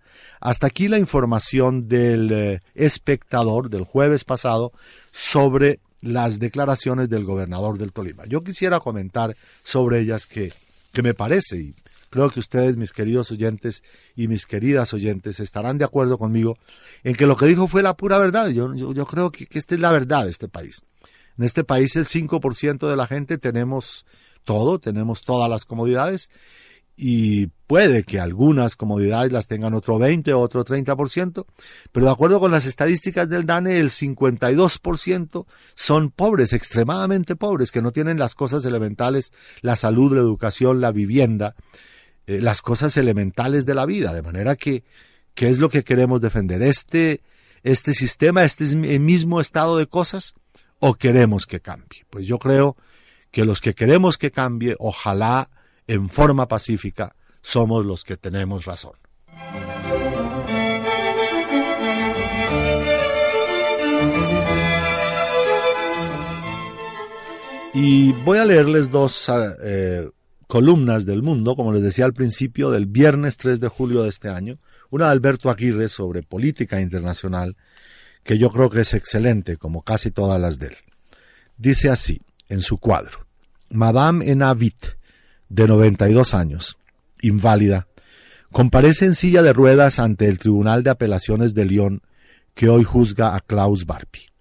Hasta 0.43 0.67
aquí 0.67 0.89
la 0.89 0.99
información 0.99 1.87
del 1.87 2.29
eh, 2.33 2.61
espectador 2.75 3.69
del 3.69 3.85
jueves 3.85 4.25
pasado 4.25 4.73
sobre 5.13 5.79
las 6.01 6.37
declaraciones 6.37 7.07
del 7.07 7.23
gobernador 7.23 7.77
del 7.77 7.93
Tolima. 7.93 8.25
Yo 8.25 8.43
quisiera 8.43 8.81
comentar 8.81 9.37
sobre 9.63 10.01
ellas 10.01 10.27
que, 10.27 10.51
que 10.91 11.01
me 11.01 11.13
parece, 11.13 11.59
y 11.59 11.75
creo 12.09 12.29
que 12.29 12.41
ustedes, 12.41 12.75
mis 12.75 12.91
queridos 12.91 13.31
oyentes 13.31 13.83
y 14.17 14.27
mis 14.27 14.45
queridas 14.45 14.93
oyentes, 14.93 15.39
estarán 15.39 15.77
de 15.77 15.85
acuerdo 15.85 16.17
conmigo 16.17 16.57
en 17.05 17.15
que 17.15 17.25
lo 17.25 17.37
que 17.37 17.45
dijo 17.45 17.67
fue 17.67 17.81
la 17.81 17.95
pura 17.95 18.17
verdad. 18.17 18.49
Yo, 18.49 18.75
yo, 18.75 19.05
creo 19.05 19.31
que, 19.31 19.45
que 19.47 19.57
esta 19.57 19.75
es 19.75 19.79
la 19.79 19.93
verdad 19.93 20.25
de 20.25 20.31
este 20.31 20.49
país. 20.49 20.81
En 21.37 21.45
este 21.45 21.63
país 21.63 21.95
el 21.95 22.05
5% 22.05 22.89
de 22.89 22.97
la 22.97 23.07
gente 23.07 23.37
tenemos 23.37 24.05
todo, 24.43 24.77
tenemos 24.77 25.21
todas 25.21 25.49
las 25.49 25.63
comodidades 25.63 26.29
y 26.95 27.47
puede 27.67 28.03
que 28.03 28.19
algunas 28.19 28.75
comodidades 28.75 29.31
las 29.31 29.47
tengan 29.47 29.73
otro 29.73 29.97
20 29.97 30.31
o 30.33 30.39
otro 30.39 30.63
30%, 30.63 31.45
pero 31.91 32.05
de 32.05 32.11
acuerdo 32.11 32.39
con 32.39 32.51
las 32.51 32.65
estadísticas 32.65 33.29
del 33.29 33.45
DANE, 33.45 33.79
el 33.79 33.89
52% 33.89 35.45
son 35.75 36.11
pobres, 36.11 36.53
extremadamente 36.53 37.35
pobres, 37.35 37.71
que 37.71 37.81
no 37.81 37.91
tienen 37.91 38.19
las 38.19 38.35
cosas 38.35 38.65
elementales, 38.65 39.33
la 39.61 39.75
salud, 39.75 40.13
la 40.13 40.21
educación, 40.21 40.81
la 40.81 40.91
vivienda, 40.91 41.55
eh, 42.27 42.39
las 42.39 42.61
cosas 42.61 42.95
elementales 42.97 43.65
de 43.65 43.75
la 43.75 43.85
vida, 43.85 44.13
de 44.13 44.21
manera 44.21 44.55
que, 44.55 44.83
¿qué 45.33 45.49
es 45.49 45.57
lo 45.57 45.69
que 45.69 45.83
queremos 45.83 46.21
defender? 46.21 46.61
¿Este, 46.61 47.21
este 47.63 47.93
sistema, 47.93 48.43
este 48.43 48.65
mismo 48.99 49.41
estado 49.41 49.77
de 49.77 49.87
cosas? 49.87 50.35
¿O 50.77 50.93
queremos 50.93 51.47
que 51.47 51.59
cambie? 51.59 52.05
Pues 52.09 52.27
yo 52.27 52.37
creo 52.37 52.77
que 53.31 53.45
los 53.45 53.61
que 53.61 53.73
queremos 53.73 54.19
que 54.19 54.29
cambie, 54.29 54.75
ojalá 54.77 55.49
en 55.87 56.09
forma 56.09 56.47
pacífica, 56.47 57.15
somos 57.41 57.85
los 57.85 58.03
que 58.03 58.17
tenemos 58.17 58.65
razón. 58.65 58.93
Y 67.73 68.11
voy 68.23 68.37
a 68.37 68.45
leerles 68.45 68.91
dos 68.91 69.31
eh, 69.63 70.07
columnas 70.47 71.07
del 71.07 71.23
mundo, 71.23 71.55
como 71.55 71.73
les 71.73 71.81
decía 71.81 72.05
al 72.05 72.13
principio, 72.13 72.69
del 72.69 72.85
viernes 72.85 73.37
3 73.37 73.59
de 73.59 73.67
julio 73.67 74.03
de 74.03 74.09
este 74.09 74.29
año. 74.29 74.59
Una 74.91 75.05
de 75.05 75.11
Alberto 75.13 75.49
Aguirre 75.49 75.87
sobre 75.89 76.21
política 76.21 76.79
internacional, 76.79 77.57
que 78.23 78.37
yo 78.37 78.51
creo 78.51 78.69
que 78.69 78.81
es 78.81 78.93
excelente, 78.93 79.57
como 79.57 79.81
casi 79.81 80.11
todas 80.11 80.39
las 80.39 80.59
de 80.59 80.67
él. 80.67 80.75
Dice 81.57 81.89
así, 81.89 82.21
en 82.47 82.61
su 82.61 82.77
cuadro. 82.77 83.25
Madame 83.69 84.29
Enavit, 84.29 84.85
de 85.53 85.67
92 85.67 86.33
años, 86.33 86.79
inválida, 87.21 87.87
comparece 88.51 89.05
en 89.05 89.13
silla 89.13 89.43
de 89.43 89.53
ruedas 89.53 89.99
ante 89.99 90.27
el 90.27 90.39
Tribunal 90.39 90.81
de 90.81 90.89
Apelaciones 90.89 91.53
de 91.53 91.65
Lyon 91.65 92.01
que 92.55 92.69
hoy 92.69 92.83
juzga 92.83 93.35
a 93.35 93.39
Klaus 93.39 93.85
Barbie. 93.85 94.31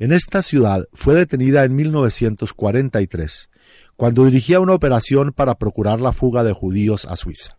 En 0.00 0.10
esta 0.10 0.42
ciudad 0.42 0.88
fue 0.92 1.14
detenida 1.14 1.62
en 1.62 1.76
1943, 1.76 3.50
cuando 3.94 4.24
dirigía 4.24 4.58
una 4.58 4.74
operación 4.74 5.32
para 5.32 5.54
procurar 5.54 6.00
la 6.00 6.12
fuga 6.12 6.42
de 6.42 6.52
judíos 6.52 7.04
a 7.04 7.14
Suiza. 7.14 7.56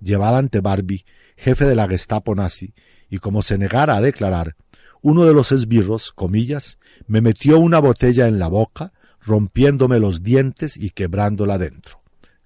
Llevada 0.00 0.38
ante 0.38 0.60
Barbie, 0.60 1.04
jefe 1.36 1.66
de 1.66 1.76
la 1.76 1.86
Gestapo 1.86 2.34
nazi, 2.34 2.74
y 3.08 3.18
como 3.18 3.42
se 3.42 3.58
negara 3.58 3.94
a 3.94 4.00
declarar, 4.00 4.56
uno 5.02 5.24
de 5.24 5.34
los 5.34 5.52
esbirros, 5.52 6.10
comillas, 6.10 6.80
me 7.06 7.20
metió 7.20 7.60
una 7.60 7.78
botella 7.78 8.26
en 8.26 8.40
la 8.40 8.48
boca, 8.48 8.92
rompiéndome 9.20 10.00
los 10.00 10.24
dientes 10.24 10.76
y 10.76 10.90
quebrándola 10.90 11.58
dentro. 11.58 11.97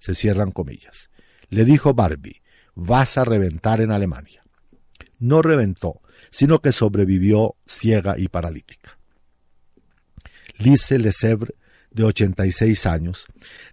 Se 0.03 0.15
cierran 0.15 0.51
comillas. 0.51 1.11
Le 1.47 1.63
dijo 1.63 1.93
Barbie, 1.93 2.41
vas 2.75 3.17
a 3.17 3.23
reventar 3.23 3.79
en 3.79 3.89
Alemania. 3.89 4.41
No 5.17 5.41
reventó, 5.41 6.01
sino 6.29 6.59
que 6.59 6.73
sobrevivió 6.73 7.55
ciega 7.65 8.15
y 8.19 8.27
paralítica. 8.27 8.99
Lise 10.57 10.99
Lesevre, 10.99 11.55
de 11.89 12.03
86 12.03 12.85
años, 12.85 13.27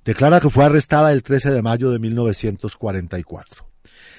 declara 0.05 0.39
que 0.39 0.51
fue 0.51 0.65
arrestada 0.65 1.11
el 1.11 1.25
13 1.25 1.51
de 1.51 1.63
mayo 1.63 1.91
de 1.91 1.99
1944. 1.99 3.69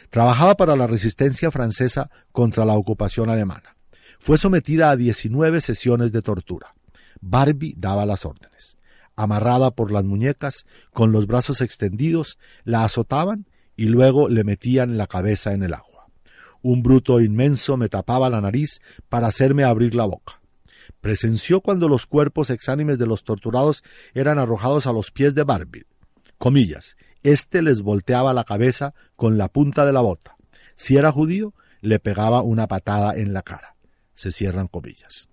Trabajaba 0.10 0.58
para 0.58 0.76
la 0.76 0.88
resistencia 0.88 1.50
francesa 1.50 2.10
contra 2.34 2.66
la 2.66 2.74
ocupación 2.74 3.30
alemana. 3.30 3.78
Fue 4.20 4.38
sometida 4.38 4.90
a 4.90 4.98
19 4.98 5.62
sesiones 5.62 6.12
de 6.12 6.22
tortura. 6.22 6.76
Barbie 7.22 7.74
daba 7.78 8.06
las 8.06 8.26
órdenes. 8.26 8.76
Amarrada 9.22 9.70
por 9.70 9.92
las 9.92 10.04
muñecas, 10.04 10.66
con 10.94 11.12
los 11.12 11.28
brazos 11.28 11.62
extendidos, 11.62 12.40
la 12.64 12.84
azotaban 12.84 13.46
y 13.76 13.86
luego 13.86 14.30
le 14.30 14.44
metían 14.44 14.98
la 14.98 15.06
cabeza 15.06 15.54
en 15.54 15.62
el 15.62 15.76
agua. 15.76 16.08
Un 16.64 16.82
bruto 16.82 17.20
inmenso 17.20 17.78
me 17.78 17.88
tapaba 17.88 18.32
la 18.32 18.42
nariz 18.42 18.82
para 19.10 19.28
hacerme 19.28 19.64
abrir 19.64 19.94
la 19.94 20.06
boca. 20.06 20.42
Presenció 21.02 21.62
cuando 21.62 21.88
los 21.88 22.08
cuerpos 22.08 22.50
exánimes 22.50 22.98
de 22.98 23.06
los 23.06 23.24
torturados 23.24 23.84
eran 24.16 24.40
arrojados 24.40 24.88
a 24.88 24.92
los 24.92 25.12
pies 25.12 25.36
de 25.36 25.44
Barbie. 25.44 25.86
Comillas. 26.40 26.98
Este 27.22 27.62
les 27.62 27.84
volteaba 27.84 28.34
la 28.34 28.44
cabeza 28.44 28.96
con 29.16 29.38
la 29.38 29.50
punta 29.50 29.86
de 29.86 29.94
la 29.94 30.02
bota. 30.02 30.36
Si 30.74 30.98
era 30.98 31.12
judío, 31.12 31.54
le 31.82 32.00
pegaba 32.00 32.42
una 32.42 32.68
patada 32.68 33.16
en 33.16 33.34
la 33.34 33.44
cara. 33.44 33.76
Se 34.16 34.32
cierran 34.32 34.68
comillas. 34.68 35.30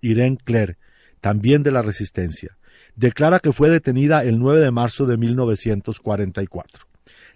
Irene 0.00 0.38
Claire, 0.44 0.78
también 1.20 1.64
de 1.64 1.72
la 1.72 1.82
Resistencia, 1.82 2.56
declara 2.96 3.40
que 3.40 3.52
fue 3.52 3.70
detenida 3.70 4.24
el 4.24 4.38
9 4.38 4.60
de 4.60 4.70
marzo 4.70 5.06
de 5.06 5.16
1944. 5.16 6.86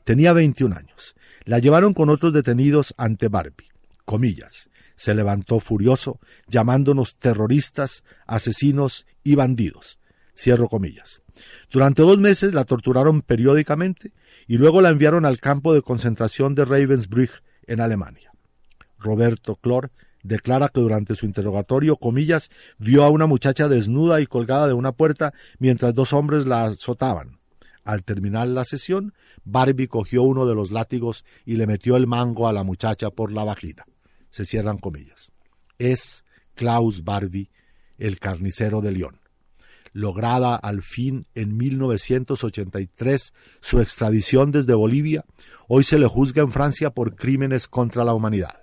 Tenía 0.05 0.33
21 0.33 0.77
años. 0.77 1.15
La 1.45 1.59
llevaron 1.59 1.95
con 1.95 2.11
otros 2.11 2.33
detenidos 2.33 2.95
ante 2.97 3.29
Barbie. 3.29 3.71
Comillas. 4.05 4.71
Se 4.95 5.15
levantó 5.15 5.61
furioso, 5.61 6.21
llamándonos 6.49 7.19
terroristas, 7.19 8.03
asesinos 8.27 9.07
y 9.23 9.35
bandidos. 9.35 9.99
Cierro 10.37 10.69
comillas. 10.69 11.23
Durante 11.71 12.03
dos 12.03 12.19
meses 12.19 12.55
la 12.55 12.65
torturaron 12.65 13.23
periódicamente 13.23 14.13
y 14.47 14.57
luego 14.57 14.81
la 14.81 14.91
enviaron 14.91 15.25
al 15.25 15.39
campo 15.39 15.75
de 15.75 15.83
concentración 15.83 16.55
de 16.55 16.65
Ravensbrück 16.65 17.43
en 17.67 17.81
Alemania. 17.81 18.33
Roberto 18.99 19.57
Clor 19.57 19.91
declara 20.27 20.69
que 20.69 20.81
durante 20.81 21.15
su 21.15 21.27
interrogatorio, 21.27 21.97
comillas, 21.97 22.51
vio 22.79 23.05
a 23.05 23.11
una 23.11 23.27
muchacha 23.27 23.69
desnuda 23.69 24.21
y 24.21 24.27
colgada 24.27 24.67
de 24.67 24.75
una 24.75 24.93
puerta 24.93 25.33
mientras 25.59 25.95
dos 25.95 26.13
hombres 26.13 26.47
la 26.47 26.65
azotaban. 26.65 27.39
Al 27.85 28.03
terminar 28.03 28.49
la 28.49 28.65
sesión, 28.65 29.15
Barbie 29.45 29.87
cogió 29.87 30.23
uno 30.23 30.45
de 30.45 30.55
los 30.55 30.73
látigos 30.73 31.25
y 31.45 31.55
le 31.55 31.69
metió 31.69 31.97
el 31.97 32.09
mango 32.09 32.49
a 32.49 32.53
la 32.53 32.65
muchacha 32.65 33.11
por 33.11 33.33
la 33.33 33.45
vagina. 33.45 33.85
Se 34.29 34.45
cierran 34.45 34.79
comillas. 34.79 35.33
Es 35.79 36.25
Klaus 36.55 37.05
Barbie, 37.05 37.51
el 37.97 38.19
carnicero 38.19 38.81
de 38.81 38.91
León. 38.91 39.21
Lograda 39.93 40.57
al 40.57 40.83
fin 40.83 41.27
en 41.35 41.57
1983 41.57 43.33
su 43.61 43.81
extradición 43.81 44.51
desde 44.51 44.75
Bolivia, 44.75 45.25
hoy 45.69 45.85
se 45.85 45.99
le 45.99 46.07
juzga 46.07 46.43
en 46.43 46.51
Francia 46.51 46.91
por 46.91 47.15
crímenes 47.15 47.69
contra 47.69 48.05
la 48.05 48.15
humanidad. 48.15 48.63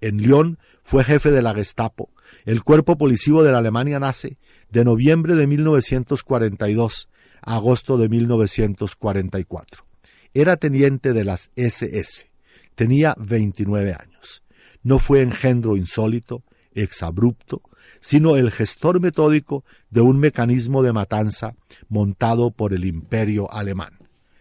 En 0.00 0.18
Lyon 0.18 0.58
fue 0.88 1.04
jefe 1.04 1.30
de 1.30 1.42
la 1.42 1.52
Gestapo, 1.52 2.08
el 2.46 2.62
cuerpo 2.62 2.96
policivo 2.96 3.42
de 3.42 3.52
la 3.52 3.58
Alemania 3.58 4.00
nace 4.00 4.38
de 4.70 4.86
noviembre 4.86 5.34
de 5.34 5.46
1942 5.46 7.10
agosto 7.42 7.98
de 7.98 8.08
1944. 8.08 9.84
Era 10.32 10.56
teniente 10.56 11.12
de 11.12 11.24
las 11.24 11.52
SS. 11.56 12.30
Tenía 12.74 13.14
29 13.18 13.92
años. 13.92 14.42
No 14.82 14.98
fue 14.98 15.20
engendro 15.20 15.76
insólito, 15.76 16.42
exabrupto, 16.72 17.60
sino 18.00 18.36
el 18.36 18.50
gestor 18.50 18.98
metódico 18.98 19.66
de 19.90 20.00
un 20.00 20.18
mecanismo 20.18 20.82
de 20.82 20.94
matanza 20.94 21.54
montado 21.90 22.50
por 22.50 22.72
el 22.72 22.86
imperio 22.86 23.52
alemán. 23.52 23.98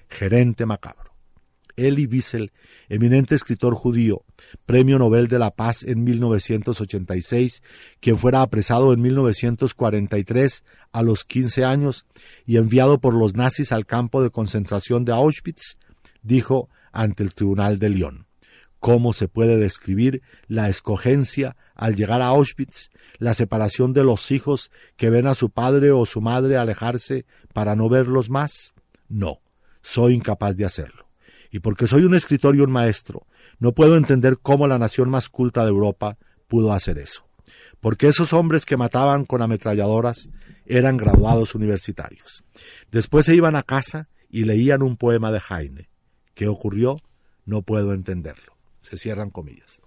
Gerente 0.07 0.65
macabro. 0.65 1.06
Elie 1.77 2.07
Wiesel, 2.07 2.51
eminente 2.89 3.35
escritor 3.35 3.75
judío, 3.75 4.23
Premio 4.65 4.97
Nobel 4.97 5.27
de 5.27 5.39
la 5.39 5.51
Paz 5.51 5.83
en 5.83 6.03
1986, 6.03 7.61
quien 7.99 8.17
fuera 8.17 8.41
apresado 8.41 8.93
en 8.93 9.01
1943 9.01 10.63
a 10.91 11.03
los 11.03 11.23
15 11.23 11.63
años 11.63 12.05
y 12.45 12.57
enviado 12.57 12.99
por 12.99 13.13
los 13.13 13.35
nazis 13.35 13.71
al 13.71 13.85
campo 13.85 14.23
de 14.23 14.31
concentración 14.31 15.05
de 15.05 15.13
Auschwitz, 15.13 15.77
dijo 16.23 16.69
ante 16.91 17.23
el 17.23 17.33
Tribunal 17.33 17.77
de 17.77 17.89
Lyon. 17.89 18.25
¿Cómo 18.79 19.13
se 19.13 19.27
puede 19.27 19.57
describir 19.57 20.21
la 20.47 20.69
escogencia 20.69 21.55
al 21.75 21.95
llegar 21.95 22.21
a 22.21 22.27
Auschwitz, 22.27 22.89
la 23.17 23.33
separación 23.33 23.93
de 23.93 24.03
los 24.03 24.31
hijos 24.31 24.71
que 24.97 25.09
ven 25.09 25.27
a 25.27 25.35
su 25.35 25.49
padre 25.51 25.91
o 25.91 26.05
su 26.05 26.21
madre 26.21 26.57
alejarse 26.57 27.25
para 27.53 27.75
no 27.75 27.87
verlos 27.87 28.29
más? 28.29 28.73
No, 29.09 29.41
soy 29.81 30.13
incapaz 30.15 30.55
de 30.55 30.65
hacerlo 30.65 31.06
y 31.51 31.59
porque 31.59 31.87
soy 31.87 32.03
un 32.03 32.15
escritor 32.15 32.55
y 32.55 32.59
un 32.59 32.71
maestro, 32.71 33.25
no 33.59 33.73
puedo 33.73 33.95
entender 33.97 34.37
cómo 34.41 34.67
la 34.67 34.77
nación 34.77 35.09
más 35.09 35.29
culta 35.29 35.63
de 35.63 35.69
Europa 35.69 36.17
pudo 36.47 36.73
hacer 36.73 36.97
eso. 36.97 37.23
Porque 37.79 38.07
esos 38.07 38.33
hombres 38.33 38.65
que 38.65 38.77
mataban 38.77 39.25
con 39.25 39.41
ametralladoras 39.41 40.29
eran 40.65 40.97
graduados 40.97 41.55
universitarios. 41.55 42.43
Después 42.91 43.25
se 43.25 43.35
iban 43.35 43.55
a 43.55 43.63
casa 43.63 44.09
y 44.29 44.45
leían 44.45 44.81
un 44.81 44.97
poema 44.97 45.31
de 45.31 45.41
Heine. 45.49 45.89
¿Qué 46.33 46.47
ocurrió? 46.47 46.97
No 47.45 47.61
puedo 47.61 47.93
entenderlo. 47.93 48.57
Se 48.81 48.97
cierran 48.97 49.29
comillas. 49.29 49.81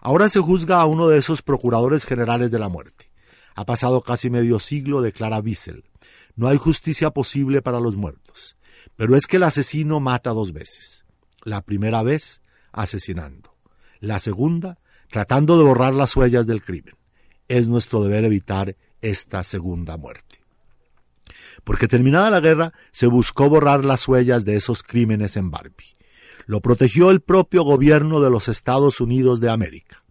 Ahora 0.00 0.28
se 0.28 0.40
juzga 0.40 0.80
a 0.80 0.86
uno 0.86 1.08
de 1.08 1.18
esos 1.18 1.42
procuradores 1.42 2.04
generales 2.04 2.50
de 2.50 2.58
la 2.58 2.68
muerte. 2.68 3.10
Ha 3.54 3.64
pasado 3.64 4.00
casi 4.02 4.30
medio 4.30 4.58
siglo, 4.58 5.02
declara 5.02 5.40
Wiesel. 5.40 5.84
No 6.36 6.48
hay 6.48 6.56
justicia 6.56 7.10
posible 7.10 7.62
para 7.62 7.80
los 7.80 7.96
muertos. 7.96 8.56
Pero 9.00 9.16
es 9.16 9.26
que 9.26 9.38
el 9.38 9.44
asesino 9.44 9.98
mata 9.98 10.28
dos 10.32 10.52
veces. 10.52 11.06
La 11.42 11.62
primera 11.62 12.02
vez 12.02 12.42
asesinando. 12.70 13.56
La 13.98 14.18
segunda 14.18 14.78
tratando 15.08 15.56
de 15.56 15.64
borrar 15.64 15.94
las 15.94 16.14
huellas 16.14 16.46
del 16.46 16.62
crimen. 16.62 16.96
Es 17.48 17.66
nuestro 17.66 18.02
deber 18.02 18.26
evitar 18.26 18.76
esta 19.00 19.42
segunda 19.42 19.96
muerte. 19.96 20.44
Porque 21.64 21.88
terminada 21.88 22.28
la 22.28 22.40
guerra 22.40 22.74
se 22.92 23.06
buscó 23.06 23.48
borrar 23.48 23.86
las 23.86 24.06
huellas 24.06 24.44
de 24.44 24.56
esos 24.56 24.82
crímenes 24.82 25.38
en 25.38 25.50
Barbie. 25.50 25.96
Lo 26.44 26.60
protegió 26.60 27.10
el 27.10 27.22
propio 27.22 27.62
gobierno 27.62 28.20
de 28.20 28.28
los 28.28 28.48
Estados 28.48 29.00
Unidos 29.00 29.40
de 29.40 29.48
América. 29.48 30.04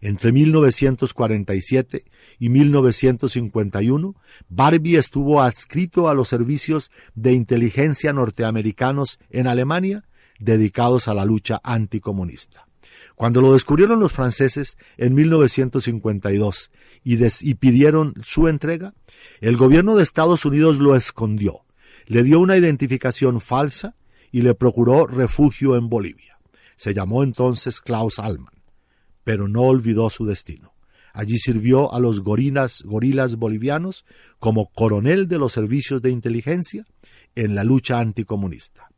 Entre 0.00 0.32
1947 0.32 2.04
y 2.42 2.48
1951, 2.48 4.16
Barbie 4.48 4.96
estuvo 4.96 5.40
adscrito 5.40 6.08
a 6.08 6.14
los 6.14 6.26
servicios 6.26 6.90
de 7.14 7.34
inteligencia 7.34 8.12
norteamericanos 8.12 9.20
en 9.30 9.46
Alemania 9.46 10.08
dedicados 10.40 11.06
a 11.06 11.14
la 11.14 11.24
lucha 11.24 11.60
anticomunista. 11.62 12.66
Cuando 13.14 13.40
lo 13.42 13.52
descubrieron 13.52 14.00
los 14.00 14.12
franceses 14.12 14.76
en 14.96 15.14
1952 15.14 16.72
y, 17.04 17.16
y 17.48 17.54
pidieron 17.54 18.14
su 18.24 18.48
entrega, 18.48 18.92
el 19.40 19.56
gobierno 19.56 19.94
de 19.94 20.02
Estados 20.02 20.44
Unidos 20.44 20.78
lo 20.78 20.96
escondió, 20.96 21.60
le 22.06 22.24
dio 22.24 22.40
una 22.40 22.56
identificación 22.56 23.40
falsa 23.40 23.94
y 24.32 24.42
le 24.42 24.56
procuró 24.56 25.06
refugio 25.06 25.76
en 25.76 25.88
Bolivia. 25.88 26.40
Se 26.74 26.92
llamó 26.92 27.22
entonces 27.22 27.80
Klaus 27.80 28.18
Allman, 28.18 28.64
pero 29.22 29.46
no 29.46 29.60
olvidó 29.60 30.10
su 30.10 30.26
destino. 30.26 30.71
Allí 31.12 31.38
sirvió 31.38 31.92
a 31.92 32.00
los 32.00 32.20
gorilas, 32.20 32.84
bolivianos 32.84 34.04
como 34.38 34.70
coronel 34.72 35.28
de 35.28 35.38
los 35.38 35.52
servicios 35.52 36.00
de 36.02 36.10
inteligencia 36.10 36.86
en 37.34 37.54
la 37.54 37.64
lucha 37.64 38.00
anticomunista. 38.00 38.88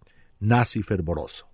Nazi 0.40 0.82
fervoroso. 0.82 1.48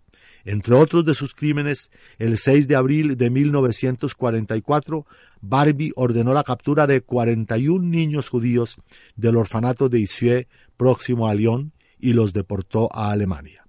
Entre 0.44 0.74
otros 0.74 1.04
de 1.04 1.14
sus 1.14 1.34
crímenes, 1.34 1.90
el 2.18 2.38
6 2.38 2.66
de 2.66 2.76
abril 2.76 3.16
de 3.16 3.30
1944, 3.30 5.06
Barbie 5.40 5.92
ordenó 5.96 6.32
la 6.32 6.44
captura 6.44 6.86
de 6.86 7.02
41 7.02 7.86
niños 7.86 8.28
judíos 8.28 8.76
del 9.16 9.36
orfanato 9.36 9.88
de 9.88 10.00
Issue, 10.00 10.46
próximo 10.76 11.28
a 11.28 11.34
Lyon, 11.34 11.72
y 11.98 12.14
los 12.14 12.32
deportó 12.32 12.88
a 12.92 13.10
Alemania. 13.10 13.66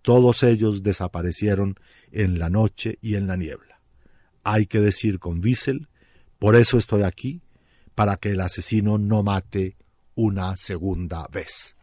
Todos 0.00 0.42
ellos 0.42 0.82
desaparecieron 0.82 1.76
en 2.10 2.38
la 2.38 2.48
noche 2.48 2.98
y 3.00 3.16
en 3.16 3.26
la 3.26 3.36
niebla. 3.36 3.80
Hay 4.42 4.66
que 4.66 4.80
decir 4.80 5.18
con 5.18 5.42
Wiesel, 5.42 5.88
por 6.44 6.56
eso 6.56 6.76
estoy 6.76 7.04
aquí, 7.04 7.40
para 7.94 8.18
que 8.18 8.32
el 8.32 8.40
asesino 8.42 8.98
no 8.98 9.22
mate 9.22 9.78
una 10.14 10.58
segunda 10.58 11.26
vez. 11.32 11.74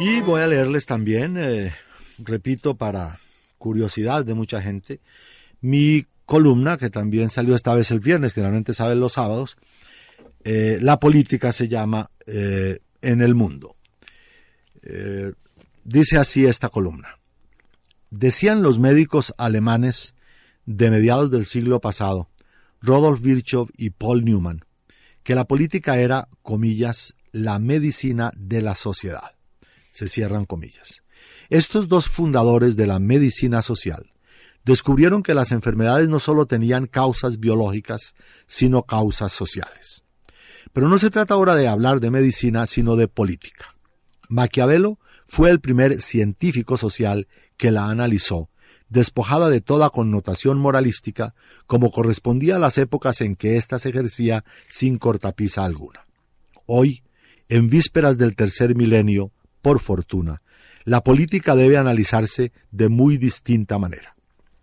Y 0.00 0.20
voy 0.22 0.40
a 0.40 0.48
leerles 0.48 0.86
también, 0.86 1.36
eh, 1.38 1.72
repito, 2.18 2.74
para 2.74 3.20
curiosidad 3.56 4.24
de 4.24 4.34
mucha 4.34 4.60
gente, 4.60 4.98
mi 5.60 6.04
columna, 6.26 6.76
que 6.78 6.90
también 6.90 7.30
salió 7.30 7.54
esta 7.54 7.76
vez 7.76 7.92
el 7.92 8.00
viernes, 8.00 8.32
generalmente 8.32 8.74
saben 8.74 8.98
los 8.98 9.12
sábados. 9.12 9.56
Eh, 10.42 10.78
la 10.82 10.98
política 10.98 11.52
se 11.52 11.68
llama 11.68 12.10
eh, 12.26 12.80
En 13.02 13.20
el 13.20 13.36
mundo. 13.36 13.76
Dice 15.84 16.18
así 16.18 16.46
esta 16.46 16.68
columna. 16.68 17.18
Decían 18.10 18.62
los 18.62 18.78
médicos 18.78 19.34
alemanes 19.38 20.14
de 20.66 20.90
mediados 20.90 21.30
del 21.30 21.46
siglo 21.46 21.80
pasado, 21.80 22.30
Rodolf 22.80 23.20
Virchow 23.20 23.68
y 23.76 23.90
Paul 23.90 24.24
Newman, 24.24 24.64
que 25.22 25.34
la 25.34 25.44
política 25.44 25.98
era, 25.98 26.28
comillas, 26.42 27.14
la 27.32 27.58
medicina 27.58 28.32
de 28.36 28.62
la 28.62 28.74
sociedad 28.74 29.34
se 29.94 30.08
cierran 30.08 30.44
comillas. 30.44 31.04
Estos 31.50 31.88
dos 31.88 32.08
fundadores 32.08 32.76
de 32.76 32.88
la 32.88 32.98
medicina 32.98 33.62
social 33.62 34.12
descubrieron 34.64 35.22
que 35.22 35.34
las 35.34 35.52
enfermedades 35.52 36.08
no 36.08 36.18
solo 36.18 36.46
tenían 36.46 36.88
causas 36.88 37.38
biológicas, 37.38 38.16
sino 38.46 38.82
causas 38.82 39.32
sociales. 39.32 40.02
Pero 40.72 40.88
no 40.88 40.98
se 40.98 41.10
trata 41.10 41.34
ahora 41.34 41.54
de 41.54 41.68
hablar 41.68 42.00
de 42.00 42.10
medicina, 42.10 42.66
sino 42.66 42.96
de 42.96 43.06
política. 43.06 43.66
Maquiavelo 44.28 44.98
fue 45.26 45.50
el 45.50 45.60
primer 45.60 46.00
científico 46.00 46.76
social 46.76 47.28
que 47.56 47.70
la 47.70 47.88
analizó, 47.88 48.48
despojada 48.88 49.48
de 49.48 49.60
toda 49.60 49.90
connotación 49.90 50.58
moralística, 50.58 51.34
como 51.66 51.90
correspondía 51.90 52.56
a 52.56 52.60
las 52.60 52.78
épocas 52.78 53.20
en 53.20 53.36
que 53.36 53.56
ésta 53.56 53.78
se 53.78 53.90
ejercía 53.90 54.44
sin 54.68 54.98
cortapisa 54.98 55.64
alguna. 55.64 56.06
Hoy, 56.66 57.02
en 57.48 57.68
vísperas 57.68 58.18
del 58.18 58.36
tercer 58.36 58.74
milenio, 58.74 59.32
por 59.62 59.80
fortuna, 59.80 60.42
la 60.84 61.02
política 61.02 61.54
debe 61.54 61.78
analizarse 61.78 62.52
de 62.70 62.88
muy 62.88 63.16
distinta 63.16 63.78
manera. 63.78 64.14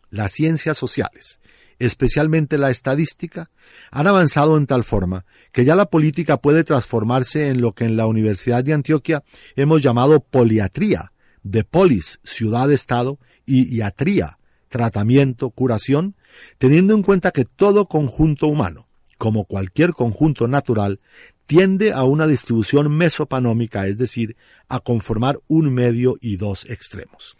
Las 0.09 0.31
ciencias 0.33 0.77
sociales, 0.77 1.39
especialmente 1.85 2.57
la 2.57 2.69
estadística, 2.69 3.49
han 3.89 4.07
avanzado 4.07 4.57
en 4.57 4.67
tal 4.67 4.83
forma 4.83 5.25
que 5.51 5.65
ya 5.65 5.75
la 5.75 5.87
política 5.87 6.37
puede 6.37 6.63
transformarse 6.63 7.49
en 7.49 7.61
lo 7.61 7.73
que 7.73 7.85
en 7.85 7.97
la 7.97 8.05
Universidad 8.05 8.63
de 8.63 8.73
Antioquia 8.73 9.23
hemos 9.55 9.81
llamado 9.81 10.19
poliatría, 10.19 11.11
de 11.43 11.63
polis, 11.63 12.19
ciudad-estado, 12.23 13.19
y 13.45 13.75
iatría, 13.75 14.37
tratamiento, 14.69 15.49
curación, 15.49 16.15
teniendo 16.57 16.93
en 16.93 17.01
cuenta 17.01 17.31
que 17.31 17.45
todo 17.45 17.87
conjunto 17.87 18.47
humano, 18.47 18.87
como 19.17 19.45
cualquier 19.45 19.93
conjunto 19.93 20.47
natural, 20.47 20.99
tiende 21.47 21.91
a 21.91 22.03
una 22.03 22.27
distribución 22.27 22.95
mesopanómica, 22.95 23.87
es 23.87 23.97
decir, 23.97 24.37
a 24.69 24.79
conformar 24.79 25.39
un 25.47 25.73
medio 25.73 26.15
y 26.21 26.37
dos 26.37 26.69
extremos. 26.69 27.35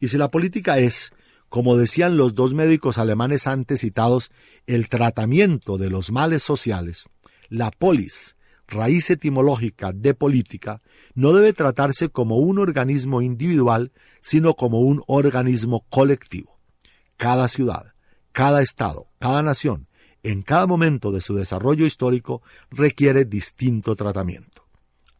Y 0.00 0.08
si 0.08 0.18
la 0.18 0.30
política 0.30 0.78
es, 0.78 1.12
como 1.54 1.76
decían 1.76 2.16
los 2.16 2.34
dos 2.34 2.52
médicos 2.52 2.98
alemanes 2.98 3.46
antes 3.46 3.82
citados, 3.82 4.32
el 4.66 4.88
tratamiento 4.88 5.78
de 5.78 5.88
los 5.88 6.10
males 6.10 6.42
sociales, 6.42 7.08
la 7.48 7.70
polis, 7.70 8.36
raíz 8.66 9.08
etimológica 9.10 9.92
de 9.92 10.14
política, 10.14 10.82
no 11.14 11.32
debe 11.32 11.52
tratarse 11.52 12.08
como 12.08 12.38
un 12.38 12.58
organismo 12.58 13.22
individual, 13.22 13.92
sino 14.20 14.54
como 14.54 14.80
un 14.80 15.04
organismo 15.06 15.86
colectivo. 15.90 16.58
Cada 17.16 17.46
ciudad, 17.46 17.94
cada 18.32 18.60
estado, 18.60 19.06
cada 19.20 19.44
nación, 19.44 19.86
en 20.24 20.42
cada 20.42 20.66
momento 20.66 21.12
de 21.12 21.20
su 21.20 21.36
desarrollo 21.36 21.86
histórico 21.86 22.42
requiere 22.68 23.26
distinto 23.26 23.94
tratamiento. 23.94 24.66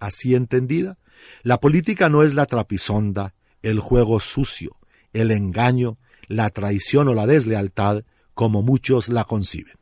Así 0.01 0.35
entendida, 0.35 0.99
la 1.45 1.61
política 1.61 2.09
no 2.09 2.25
es 2.25 2.35
la 2.35 2.47
trapisonda, 2.47 3.35
el 3.63 3.79
juego 3.79 4.19
sucio, 4.19 4.79
el 5.13 5.31
engaño, 5.31 5.97
la 6.29 6.51
traición 6.51 7.09
o 7.09 7.15
la 7.15 7.27
deslealtad, 7.27 8.05
como 8.35 8.63
muchos 8.63 9.09
la 9.09 9.25
conciben. 9.25 9.77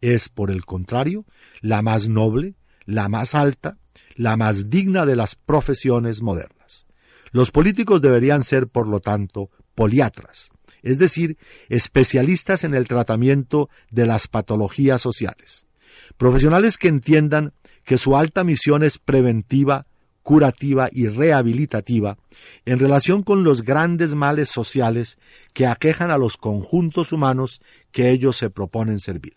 Es, 0.00 0.28
por 0.28 0.50
el 0.50 0.64
contrario, 0.64 1.24
la 1.60 1.82
más 1.82 2.08
noble, 2.08 2.54
la 2.84 3.08
más 3.08 3.34
alta, 3.34 3.78
la 4.14 4.36
más 4.36 4.70
digna 4.70 5.06
de 5.06 5.16
las 5.16 5.34
profesiones 5.34 6.22
modernas. 6.22 6.86
Los 7.32 7.50
políticos 7.50 8.00
deberían 8.00 8.42
ser, 8.44 8.68
por 8.68 8.86
lo 8.86 9.00
tanto, 9.00 9.50
poliatras, 9.74 10.50
es 10.82 10.98
decir, 10.98 11.36
especialistas 11.68 12.64
en 12.64 12.74
el 12.74 12.86
tratamiento 12.86 13.68
de 13.90 14.06
las 14.06 14.28
patologías 14.28 15.02
sociales. 15.02 15.66
Profesionales 16.16 16.78
que 16.78 16.88
entiendan 16.88 17.52
que 17.84 17.98
su 17.98 18.16
alta 18.16 18.44
misión 18.44 18.82
es 18.82 18.98
preventiva, 18.98 19.86
curativa 20.28 20.90
y 20.92 21.08
rehabilitativa 21.08 22.18
en 22.66 22.78
relación 22.78 23.22
con 23.22 23.44
los 23.44 23.62
grandes 23.62 24.14
males 24.14 24.50
sociales 24.50 25.18
que 25.54 25.66
aquejan 25.66 26.10
a 26.10 26.18
los 26.18 26.36
conjuntos 26.36 27.12
humanos 27.12 27.62
que 27.92 28.10
ellos 28.10 28.36
se 28.36 28.50
proponen 28.50 29.00
servir, 29.00 29.36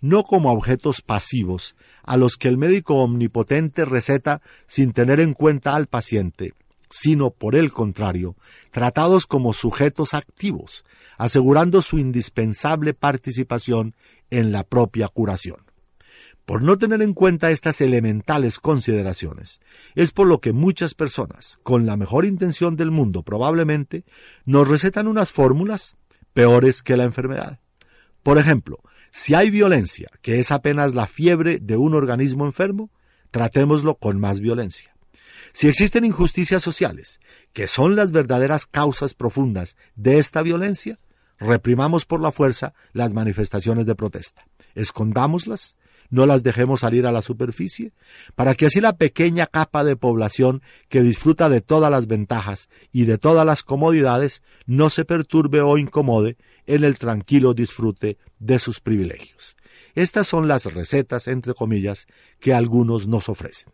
no 0.00 0.22
como 0.24 0.50
objetos 0.50 1.02
pasivos 1.02 1.76
a 2.02 2.16
los 2.16 2.38
que 2.38 2.48
el 2.48 2.56
médico 2.56 2.94
omnipotente 2.94 3.84
receta 3.84 4.40
sin 4.64 4.92
tener 4.94 5.20
en 5.20 5.34
cuenta 5.34 5.74
al 5.74 5.86
paciente, 5.86 6.54
sino 6.88 7.28
por 7.28 7.54
el 7.54 7.70
contrario, 7.70 8.34
tratados 8.70 9.26
como 9.26 9.52
sujetos 9.52 10.14
activos, 10.14 10.86
asegurando 11.18 11.82
su 11.82 11.98
indispensable 11.98 12.94
participación 12.94 13.94
en 14.30 14.50
la 14.50 14.64
propia 14.64 15.08
curación. 15.08 15.71
Por 16.44 16.62
no 16.62 16.76
tener 16.76 17.02
en 17.02 17.14
cuenta 17.14 17.50
estas 17.50 17.80
elementales 17.80 18.58
consideraciones, 18.58 19.60
es 19.94 20.10
por 20.10 20.26
lo 20.26 20.40
que 20.40 20.52
muchas 20.52 20.94
personas, 20.94 21.58
con 21.62 21.86
la 21.86 21.96
mejor 21.96 22.24
intención 22.24 22.76
del 22.76 22.90
mundo 22.90 23.22
probablemente, 23.22 24.04
nos 24.44 24.66
recetan 24.68 25.06
unas 25.06 25.30
fórmulas 25.30 25.96
peores 26.32 26.82
que 26.82 26.96
la 26.96 27.04
enfermedad. 27.04 27.60
Por 28.22 28.38
ejemplo, 28.38 28.80
si 29.10 29.34
hay 29.34 29.50
violencia, 29.50 30.10
que 30.20 30.38
es 30.38 30.50
apenas 30.50 30.94
la 30.94 31.06
fiebre 31.06 31.58
de 31.60 31.76
un 31.76 31.94
organismo 31.94 32.44
enfermo, 32.44 32.90
tratémoslo 33.30 33.96
con 33.96 34.18
más 34.18 34.40
violencia. 34.40 34.96
Si 35.52 35.68
existen 35.68 36.04
injusticias 36.04 36.62
sociales, 36.62 37.20
que 37.52 37.66
son 37.66 37.94
las 37.94 38.10
verdaderas 38.10 38.66
causas 38.66 39.14
profundas 39.14 39.76
de 39.94 40.18
esta 40.18 40.42
violencia, 40.42 40.98
reprimamos 41.38 42.06
por 42.06 42.20
la 42.20 42.32
fuerza 42.32 42.72
las 42.92 43.12
manifestaciones 43.12 43.84
de 43.84 43.94
protesta. 43.94 44.46
Escondámoslas, 44.74 45.76
no 46.10 46.26
las 46.26 46.42
dejemos 46.42 46.80
salir 46.80 47.06
a 47.06 47.12
la 47.12 47.22
superficie, 47.22 47.92
para 48.34 48.54
que 48.54 48.66
así 48.66 48.80
la 48.80 48.96
pequeña 48.96 49.46
capa 49.46 49.84
de 49.84 49.96
población 49.96 50.62
que 50.88 51.02
disfruta 51.02 51.48
de 51.48 51.60
todas 51.60 51.90
las 51.90 52.06
ventajas 52.06 52.68
y 52.92 53.04
de 53.04 53.18
todas 53.18 53.46
las 53.46 53.62
comodidades 53.62 54.42
no 54.66 54.90
se 54.90 55.04
perturbe 55.04 55.60
o 55.60 55.78
incomode 55.78 56.36
en 56.66 56.84
el 56.84 56.98
tranquilo 56.98 57.54
disfrute 57.54 58.18
de 58.38 58.58
sus 58.58 58.80
privilegios. 58.80 59.56
Estas 59.94 60.26
son 60.26 60.48
las 60.48 60.64
recetas, 60.66 61.28
entre 61.28 61.54
comillas, 61.54 62.06
que 62.40 62.54
algunos 62.54 63.06
nos 63.06 63.28
ofrecen. 63.28 63.72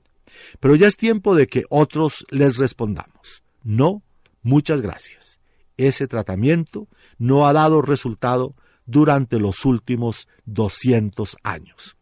Pero 0.60 0.74
ya 0.74 0.86
es 0.86 0.96
tiempo 0.96 1.34
de 1.34 1.46
que 1.46 1.64
otros 1.70 2.26
les 2.30 2.56
respondamos. 2.58 3.42
No, 3.62 4.02
muchas 4.42 4.82
gracias. 4.82 5.40
Ese 5.76 6.08
tratamiento 6.08 6.88
no 7.18 7.46
ha 7.46 7.52
dado 7.52 7.82
resultado 7.82 8.54
durante 8.84 9.38
los 9.38 9.64
últimos 9.64 10.28
200 10.46 11.36
años. 11.42 11.97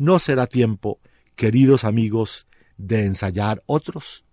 ¿No 0.00 0.20
será 0.20 0.46
tiempo, 0.46 1.00
queridos 1.34 1.82
amigos, 1.84 2.46
de 2.76 3.04
ensayar 3.04 3.64
otros? 3.66 4.24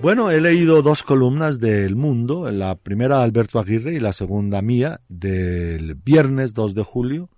Bueno, 0.00 0.30
he 0.30 0.40
leído 0.40 0.80
dos 0.80 1.02
columnas 1.02 1.58
del 1.58 1.96
Mundo, 1.96 2.48
la 2.52 2.76
primera 2.76 3.18
de 3.18 3.24
Alberto 3.24 3.58
Aguirre 3.58 3.92
y 3.92 3.98
la 3.98 4.12
segunda 4.12 4.62
mía 4.62 5.00
del 5.08 5.96
viernes 5.96 6.54
2 6.54 6.74
de 6.76 6.82
julio. 6.84 7.30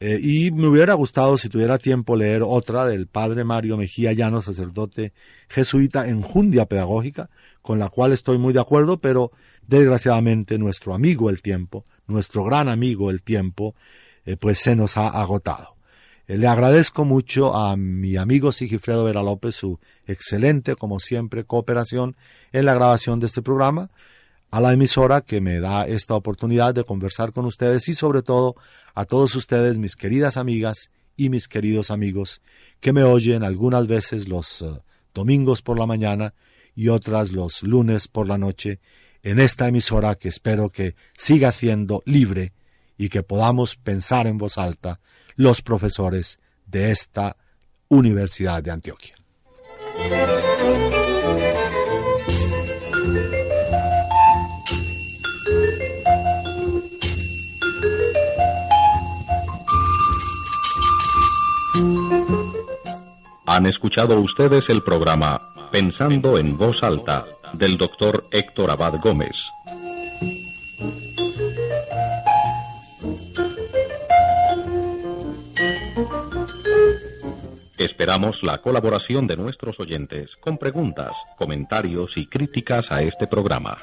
Eh, 0.00 0.18
y 0.22 0.50
me 0.50 0.66
hubiera 0.66 0.94
gustado, 0.94 1.36
si 1.36 1.48
tuviera 1.48 1.78
tiempo, 1.78 2.14
leer 2.14 2.42
otra 2.42 2.84
del 2.84 3.06
padre 3.06 3.44
Mario 3.44 3.76
Mejía 3.76 4.12
Llano, 4.12 4.40
sacerdote 4.40 5.12
jesuita 5.48 6.08
en 6.08 6.22
Jundia 6.22 6.66
Pedagógica, 6.66 7.28
con 7.62 7.78
la 7.78 7.88
cual 7.88 8.12
estoy 8.12 8.38
muy 8.38 8.52
de 8.52 8.60
acuerdo, 8.60 8.98
pero 8.98 9.32
desgraciadamente 9.66 10.58
nuestro 10.58 10.94
amigo 10.94 11.30
el 11.30 11.42
tiempo, 11.42 11.84
nuestro 12.06 12.44
gran 12.44 12.68
amigo 12.68 13.10
el 13.10 13.22
tiempo, 13.22 13.74
eh, 14.24 14.36
pues 14.36 14.58
se 14.58 14.76
nos 14.76 14.96
ha 14.96 15.08
agotado. 15.08 15.76
Eh, 16.26 16.38
le 16.38 16.46
agradezco 16.46 17.04
mucho 17.04 17.56
a 17.56 17.76
mi 17.76 18.16
amigo 18.16 18.52
Sigifredo 18.52 19.04
Vera 19.04 19.22
López 19.22 19.56
su 19.56 19.78
excelente, 20.06 20.76
como 20.76 20.98
siempre, 21.00 21.44
cooperación 21.44 22.16
en 22.52 22.64
la 22.64 22.74
grabación 22.74 23.20
de 23.20 23.26
este 23.26 23.42
programa, 23.42 23.90
a 24.50 24.60
la 24.60 24.72
emisora 24.72 25.20
que 25.20 25.40
me 25.40 25.60
da 25.60 25.86
esta 25.86 26.14
oportunidad 26.14 26.74
de 26.74 26.84
conversar 26.84 27.32
con 27.32 27.44
ustedes 27.46 27.88
y 27.88 27.94
sobre 27.94 28.22
todo 28.22 28.56
a 28.94 29.04
todos 29.04 29.34
ustedes, 29.36 29.78
mis 29.78 29.96
queridas 29.96 30.36
amigas 30.36 30.90
y 31.16 31.30
mis 31.30 31.48
queridos 31.48 31.90
amigos, 31.90 32.42
que 32.80 32.92
me 32.92 33.04
oyen 33.04 33.44
algunas 33.44 33.86
veces 33.86 34.28
los 34.28 34.62
eh, 34.62 34.66
domingos 35.14 35.62
por 35.62 35.78
la 35.78 35.86
mañana 35.86 36.34
y 36.80 36.88
otras 36.88 37.32
los 37.32 37.62
lunes 37.62 38.08
por 38.08 38.26
la 38.26 38.38
noche 38.38 38.80
en 39.22 39.38
esta 39.38 39.68
emisora 39.68 40.14
que 40.14 40.28
espero 40.28 40.70
que 40.70 40.94
siga 41.12 41.52
siendo 41.52 42.02
libre 42.06 42.54
y 42.96 43.10
que 43.10 43.22
podamos 43.22 43.76
pensar 43.76 44.26
en 44.26 44.38
voz 44.38 44.56
alta 44.56 44.98
los 45.36 45.60
profesores 45.60 46.40
de 46.64 46.90
esta 46.90 47.36
Universidad 47.88 48.62
de 48.62 48.70
Antioquia. 48.70 49.14
Han 63.44 63.66
escuchado 63.66 64.18
ustedes 64.18 64.70
el 64.70 64.82
programa 64.82 65.50
Pensando 65.72 66.36
en 66.36 66.58
voz 66.58 66.82
alta 66.82 67.26
del 67.52 67.78
doctor 67.78 68.26
Héctor 68.32 68.72
Abad 68.72 68.94
Gómez. 69.00 69.50
Esperamos 77.78 78.42
la 78.42 78.58
colaboración 78.58 79.28
de 79.28 79.36
nuestros 79.36 79.78
oyentes 79.78 80.36
con 80.36 80.58
preguntas, 80.58 81.24
comentarios 81.38 82.16
y 82.16 82.26
críticas 82.26 82.90
a 82.90 83.02
este 83.02 83.28
programa. 83.28 83.78